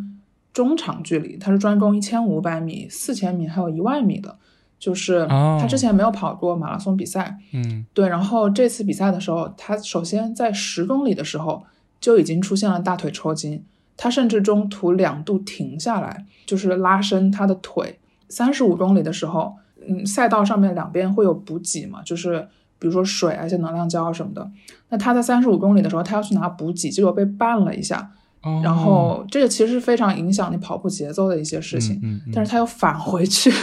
[0.53, 4.37] 中长距离，她是专攻一千五百米、四千米还有一万米的。
[4.79, 11.63] 就是哦他之前没有跑过马拉松比赛，嗯对，然后这次比赛的时候，他首先在十公里的时候
[11.99, 13.63] 就已经出现了大腿抽筋，
[14.01, 17.99] 他甚至中途两度停下来，就是拉伸他的腿。
[18.29, 19.55] 三十五公里的时候，
[19.87, 22.47] 嗯，赛道上面两边会有补给嘛，就是
[22.79, 24.49] 比如说水啊、一些能量胶什么的。
[24.89, 28.09] 那他在三十五公里的时候，他要去拿补给，结果被绊了一下，
[28.41, 31.99] 哦，然后这个其实是非常影响你跑步节奏的一些事情。
[32.01, 33.53] 嗯嗯但是他又返回去，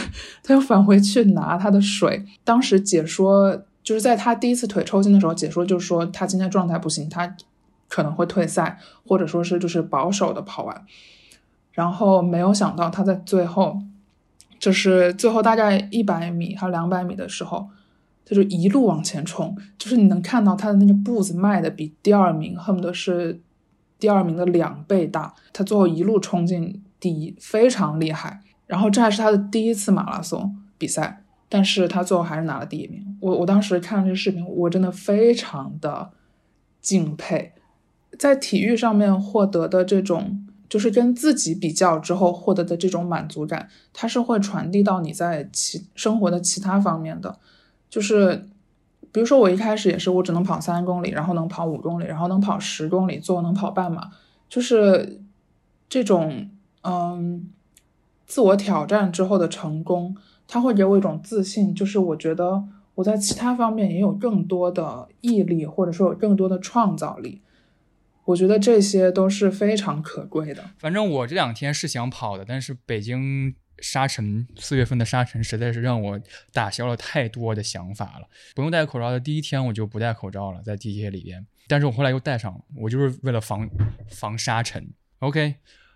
[0.41, 2.23] 他又返回去拿他的水。
[2.45, 7.35] 当时解说就是在他第一次腿抽筋的时候，解说就说他今天状态不行，他
[7.89, 10.85] 可能会退赛，或者说是就是保守的跑完。
[11.73, 13.81] 然后没有想到他在最后，
[14.57, 17.69] 就是最后大概一百米还有两百米的时候，
[18.25, 23.41] 他就一路往前冲，就是你能看到他的那个步子迈的比第二名恨不得是
[23.97, 28.41] 第二名的两倍大，他最后一路冲进第一，非常厉害。
[28.67, 33.17] 然后这还是他的第一次马拉松比赛，但是他最后还是拿了第一名。
[33.19, 36.11] 我我当时看了这个视频，我真的非常的
[36.81, 37.53] 敬佩，
[38.19, 47.39] 在体育上面获得的这种，就是跟自己比较之后获得的这种满足感，它是会传递到你在其生活的其他方面的，
[47.89, 48.45] 就是。
[49.11, 54.07] 比如说，我一开始也是，我只能跑三公里，然后能跑五公里，然后能跑十公里，最后能跑半马，
[54.47, 55.19] 就是
[55.89, 56.47] 这种
[56.83, 57.49] 嗯
[58.27, 60.15] 自我挑战之后的成功，
[60.47, 62.63] 它会给我一种自信，就是我觉得
[62.93, 67.41] 我在其他方面也有更多的毅力，或者说有更多的创造力。
[68.29, 70.63] 我觉得这些都是非常可贵的。
[70.77, 76.21] 反正我这两天是想跑的，但是北京沙尘四月份的沙尘实在是让我
[76.53, 78.27] 打消了太多的想法了。
[78.53, 83.67] 不用戴口罩的第一天我就不戴口罩了，在地铁里边，但是我后来又戴上了，我就是为了防
[84.11, 84.87] 防沙尘。
[85.19, 85.55] OK，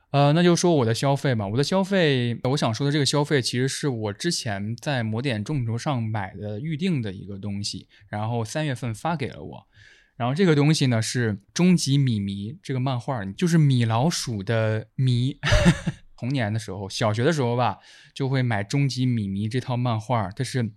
[0.10, 1.46] 呃，那就说我的消费吧。
[1.46, 9.68] 我的消费，我想说的这个消费其实是我之前在某点众筹上买的预定的一个东西，然后三月份发给了我。
[10.16, 15.38] 然后这个东西呢是《终极米迷》这个漫画，就是米老鼠的迷。
[16.16, 17.80] 童年的时候，小学的时候吧，
[18.14, 20.72] 就会买《终极米迷》这套漫画，它是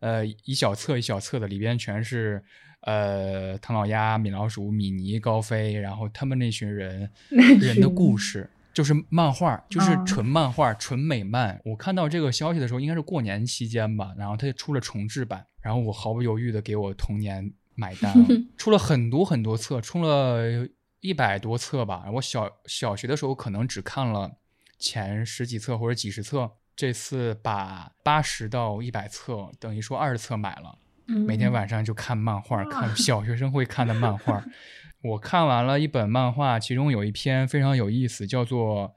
[0.00, 2.42] 呃一小册一小册的，里边全是
[2.80, 7.10] 呃唐老鸭、米老鼠、米妮、高飞，然后他们那群人
[7.60, 8.48] 人的故事。
[8.72, 11.60] 就是漫画，就是啊纯漫画、纯美漫。
[11.64, 18.26] 我看到这个消息的时候，应该是过年期间吧，然后它就出了重制版，然后我毫不犹豫的给我童年买单了，
[18.58, 20.66] 出了很多很多册，出了
[21.00, 22.06] 一百多册吧。
[22.14, 24.38] 我小小学的时候可能只看了
[24.78, 30.78] 前十几册或者几十册，这次把八十到一百册，等于说二十册买了。
[31.06, 34.44] 每天晚上就看漫画，看小学生会看的漫画。
[35.02, 38.96] 我看完了一本漫画，其中有一篇非常有意思，叫做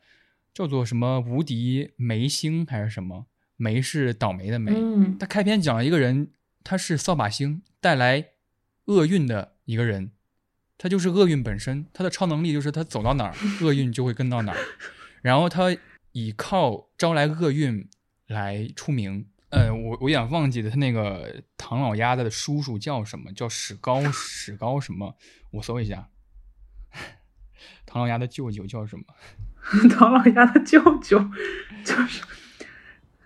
[0.52, 3.28] 叫做什么“无敌梅星”还是什么？
[3.58, 4.72] 梅是倒霉的梅。
[4.74, 6.32] 嗯他开篇讲了一个人，
[6.64, 8.26] 他是扫把星带来
[8.90, 10.12] 厄运的一个人，
[10.78, 11.86] 他就是厄运本身。
[11.94, 14.58] 他的超能力就是他走到哪儿， 厄运就会跟到哪儿。
[15.22, 15.76] 然后他
[16.12, 17.88] 以靠招来厄运
[18.28, 19.28] 来出名。
[19.50, 25.16] 呃，我我有点忘记了他那个唐老鸭的叔叔叫什么，叫史高 史高什么？
[25.52, 26.10] 我搜一下。
[27.86, 29.04] 唐老鸭的舅舅叫什么？
[29.90, 31.20] 唐老鸭的舅舅，
[31.84, 32.24] 就是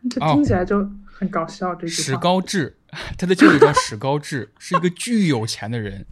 [0.09, 1.75] 这哦听起来就很搞笑。
[1.75, 2.77] 这句史高志，
[3.17, 6.05] 他的舅舅叫史高志，是一个巨有钱的人，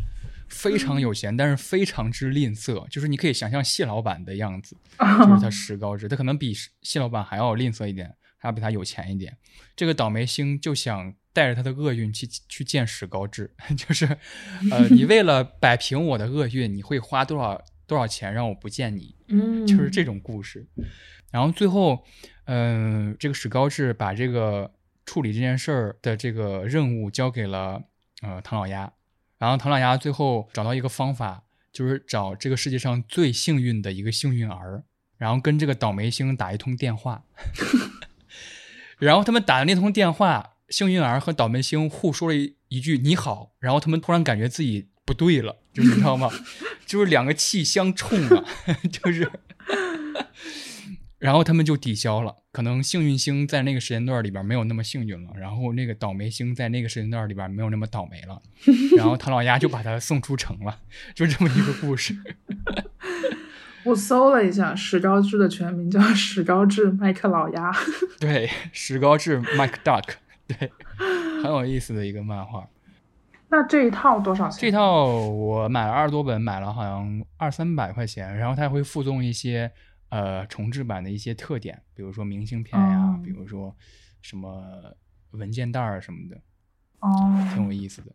[0.50, 9.38] 非常有钱，但是非常之吝啬，就是你可以想象谢老板的样子， 就是他史高志，他可能比谢老板还要吝啬一点，还要比他有钱一点。
[9.76, 14.06] 这个倒霉星就想带着他的厄运去去见史高志， 就是，
[14.70, 19.16] 呃，你为了摆平我的厄运，你会花多少多少钱让我不见你？
[19.30, 20.68] 嗯，就是这种故事。
[21.32, 22.04] 然后最后，
[22.46, 24.70] 嗯、这个史高志把这个
[25.12, 27.84] 处理这件事儿的这个任务交给了
[28.22, 28.90] 呃唐老鸭，
[29.38, 31.44] 然后唐老鸭最后找到一个方法，
[31.74, 34.86] 就是找这个世界上最幸运的一个幸运儿，
[35.18, 37.26] 然后跟这个倒霉星打一通电话，
[39.00, 42.36] 然后他们打的那通电话，幸运儿和倒霉星互说了
[42.70, 46.32] 一句“你好”，然后他们突然感觉自己不对了，就是你知道吗？
[46.88, 48.46] 就是两个气相冲啊，
[48.90, 49.30] 就是，
[51.22, 52.36] 然后他们就抵消了。
[52.52, 58.42] 可能幸运星在那个时间段里边没有那么幸运了，然后那个倒霉星在那个时间段里边没有那么倒霉了，
[58.98, 60.80] 然后唐老鸭就把他送出城了，
[61.16, 62.14] 就这么一个故事。
[63.86, 67.72] 我搜了一下，史高治的全名叫史高治麦克老鸭。
[68.20, 70.04] 对，史高治 Mike Duck，
[70.48, 70.72] 对，
[71.42, 72.68] 很有意思的一个漫画。
[73.50, 74.60] 那这一套多少钱？
[74.62, 79.72] 这套我买了二十多本，买了好像二三百块钱，然后它会附送一些
[80.12, 83.76] 呃重制版的一些特点，比如说明信片呀，哦比如说
[84.22, 84.96] 什么
[85.32, 86.40] 文件袋儿什么的，
[87.00, 88.12] 哦，挺有意思的。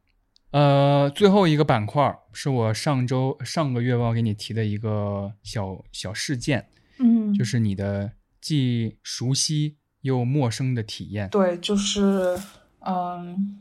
[0.52, 6.68] 呃，最后一个板块儿是我上周上个月报给你提的一个小小事件，
[6.98, 11.28] 嗯，就是你的既熟悉又陌生的体验。
[11.30, 12.38] 对，就是
[12.80, 13.58] 嗯，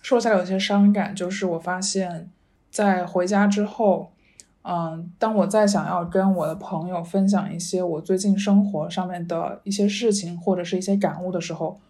[0.00, 2.30] 说起来有些伤感，就是我发现，
[2.70, 4.14] 在回家之后，
[4.62, 11.80] 嗯，当我再想要跟我的朋友分享一些我最近生活上面的一些事情或者是一些感悟的时候，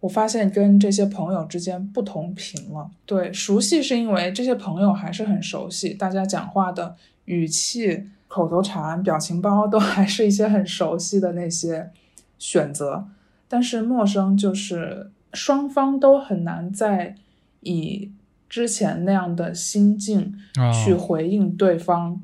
[0.00, 2.90] 我发现跟这些朋友之间不同频了。
[3.04, 6.96] 对，熟悉是因为这些朋友还是很熟悉，大家讲话的
[7.26, 11.90] 语气、口头禅、表情包都还是一些很熟悉的那些
[12.38, 13.06] 选择。
[13.48, 17.14] 但是陌生就是双方都很难再
[17.60, 18.10] 以
[18.48, 22.20] 之前那样的心境啊去回应对方。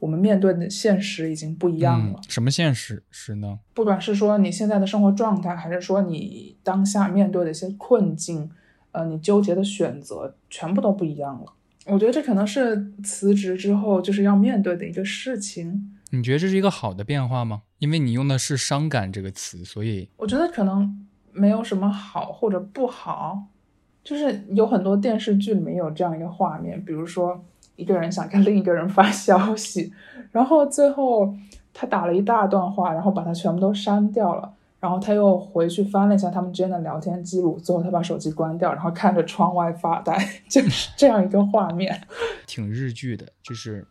[0.00, 3.58] 我们面对的现实已经不一样了嗯，，什么现实是呢？
[3.72, 8.50] 不管是说你现在的生活状态，还是说你当下面对的一些困境，
[8.92, 11.54] 呃，你纠结的选择，全部都不一样了。
[11.86, 15.96] 我觉得这可能是辞职之后就是要面对的一个事情。
[16.10, 17.62] 你觉得这是一个好的变化吗？
[17.78, 23.46] 因为你用的是“伤感”这个词，所以我觉得可能没有什么好或者不好，
[24.04, 27.42] 就是有很多电视剧里面有这样一个画面，比如说
[27.76, 29.92] 一个人想跟另一个人发消息，
[30.30, 31.34] 然后最后
[31.72, 34.52] 他打了一大段话，然后把它全部都删掉了。
[34.78, 40.14] 然后他又回去翻了一下他们之间的聊天记录，最后他把手机关掉，然后看着窗外发呆，
[40.46, 41.98] 就 是这样一个画面。
[42.46, 43.86] 挺日剧的，就是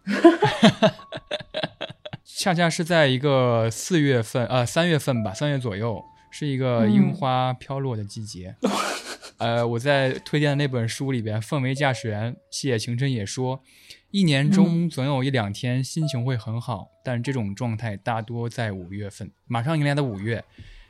[2.23, 5.99] 恰恰是在一个四月份，呃，三月份吧，三月左右，
[6.33, 8.55] 是一个樱嗯花飘落的季节。
[9.37, 13.61] 呃，我在推荐的那本书里边，《氛围驾驶员》细野晴臣也说，
[14.09, 19.29] 一年中总有一两天心情会很好，但这种状态大多在五月份。
[19.45, 20.43] 马上迎来的五月，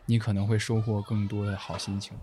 [0.05, 2.15] 你可能会收获更多的好心情。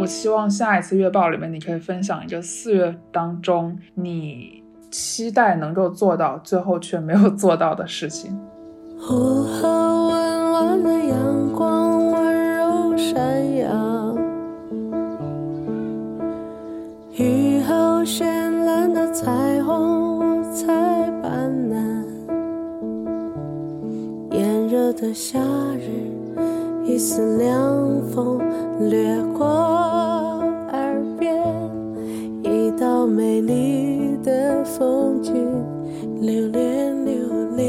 [0.00, 4.59] 我希望下一次月报里面，你可以分享一个四月当中你
[4.90, 8.36] 期待能够做到，最后却没有做到的事情。
[8.98, 14.14] 午后温暖的阳光温柔闪耀，
[17.12, 18.24] 雨后绚
[18.64, 20.66] 烂的彩虹五彩
[21.22, 22.04] 斑斓，
[24.32, 25.38] 炎热的夏
[25.78, 26.10] 日，
[26.84, 28.38] 一丝凉风
[28.90, 29.46] 掠过
[34.78, 35.34] 风景，
[36.20, 37.14] 留恋留
[37.56, 37.66] 恋。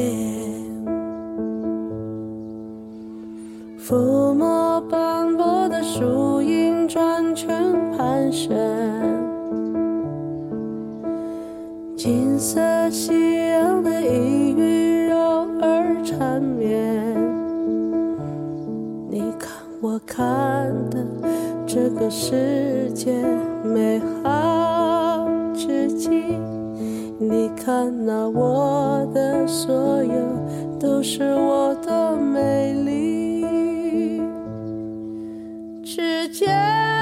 [3.80, 8.56] 抚摸斑驳的树影，转圈盘旋。
[11.96, 17.16] 金色夕阳的一语柔而缠绵。
[19.10, 19.50] 你看
[19.82, 21.06] 我看的
[21.66, 23.14] 这个世界
[23.64, 24.30] 美好，
[27.24, 30.14] 你看那我的所有，
[30.80, 33.46] 都是我的美丽
[35.84, 37.01] 之间。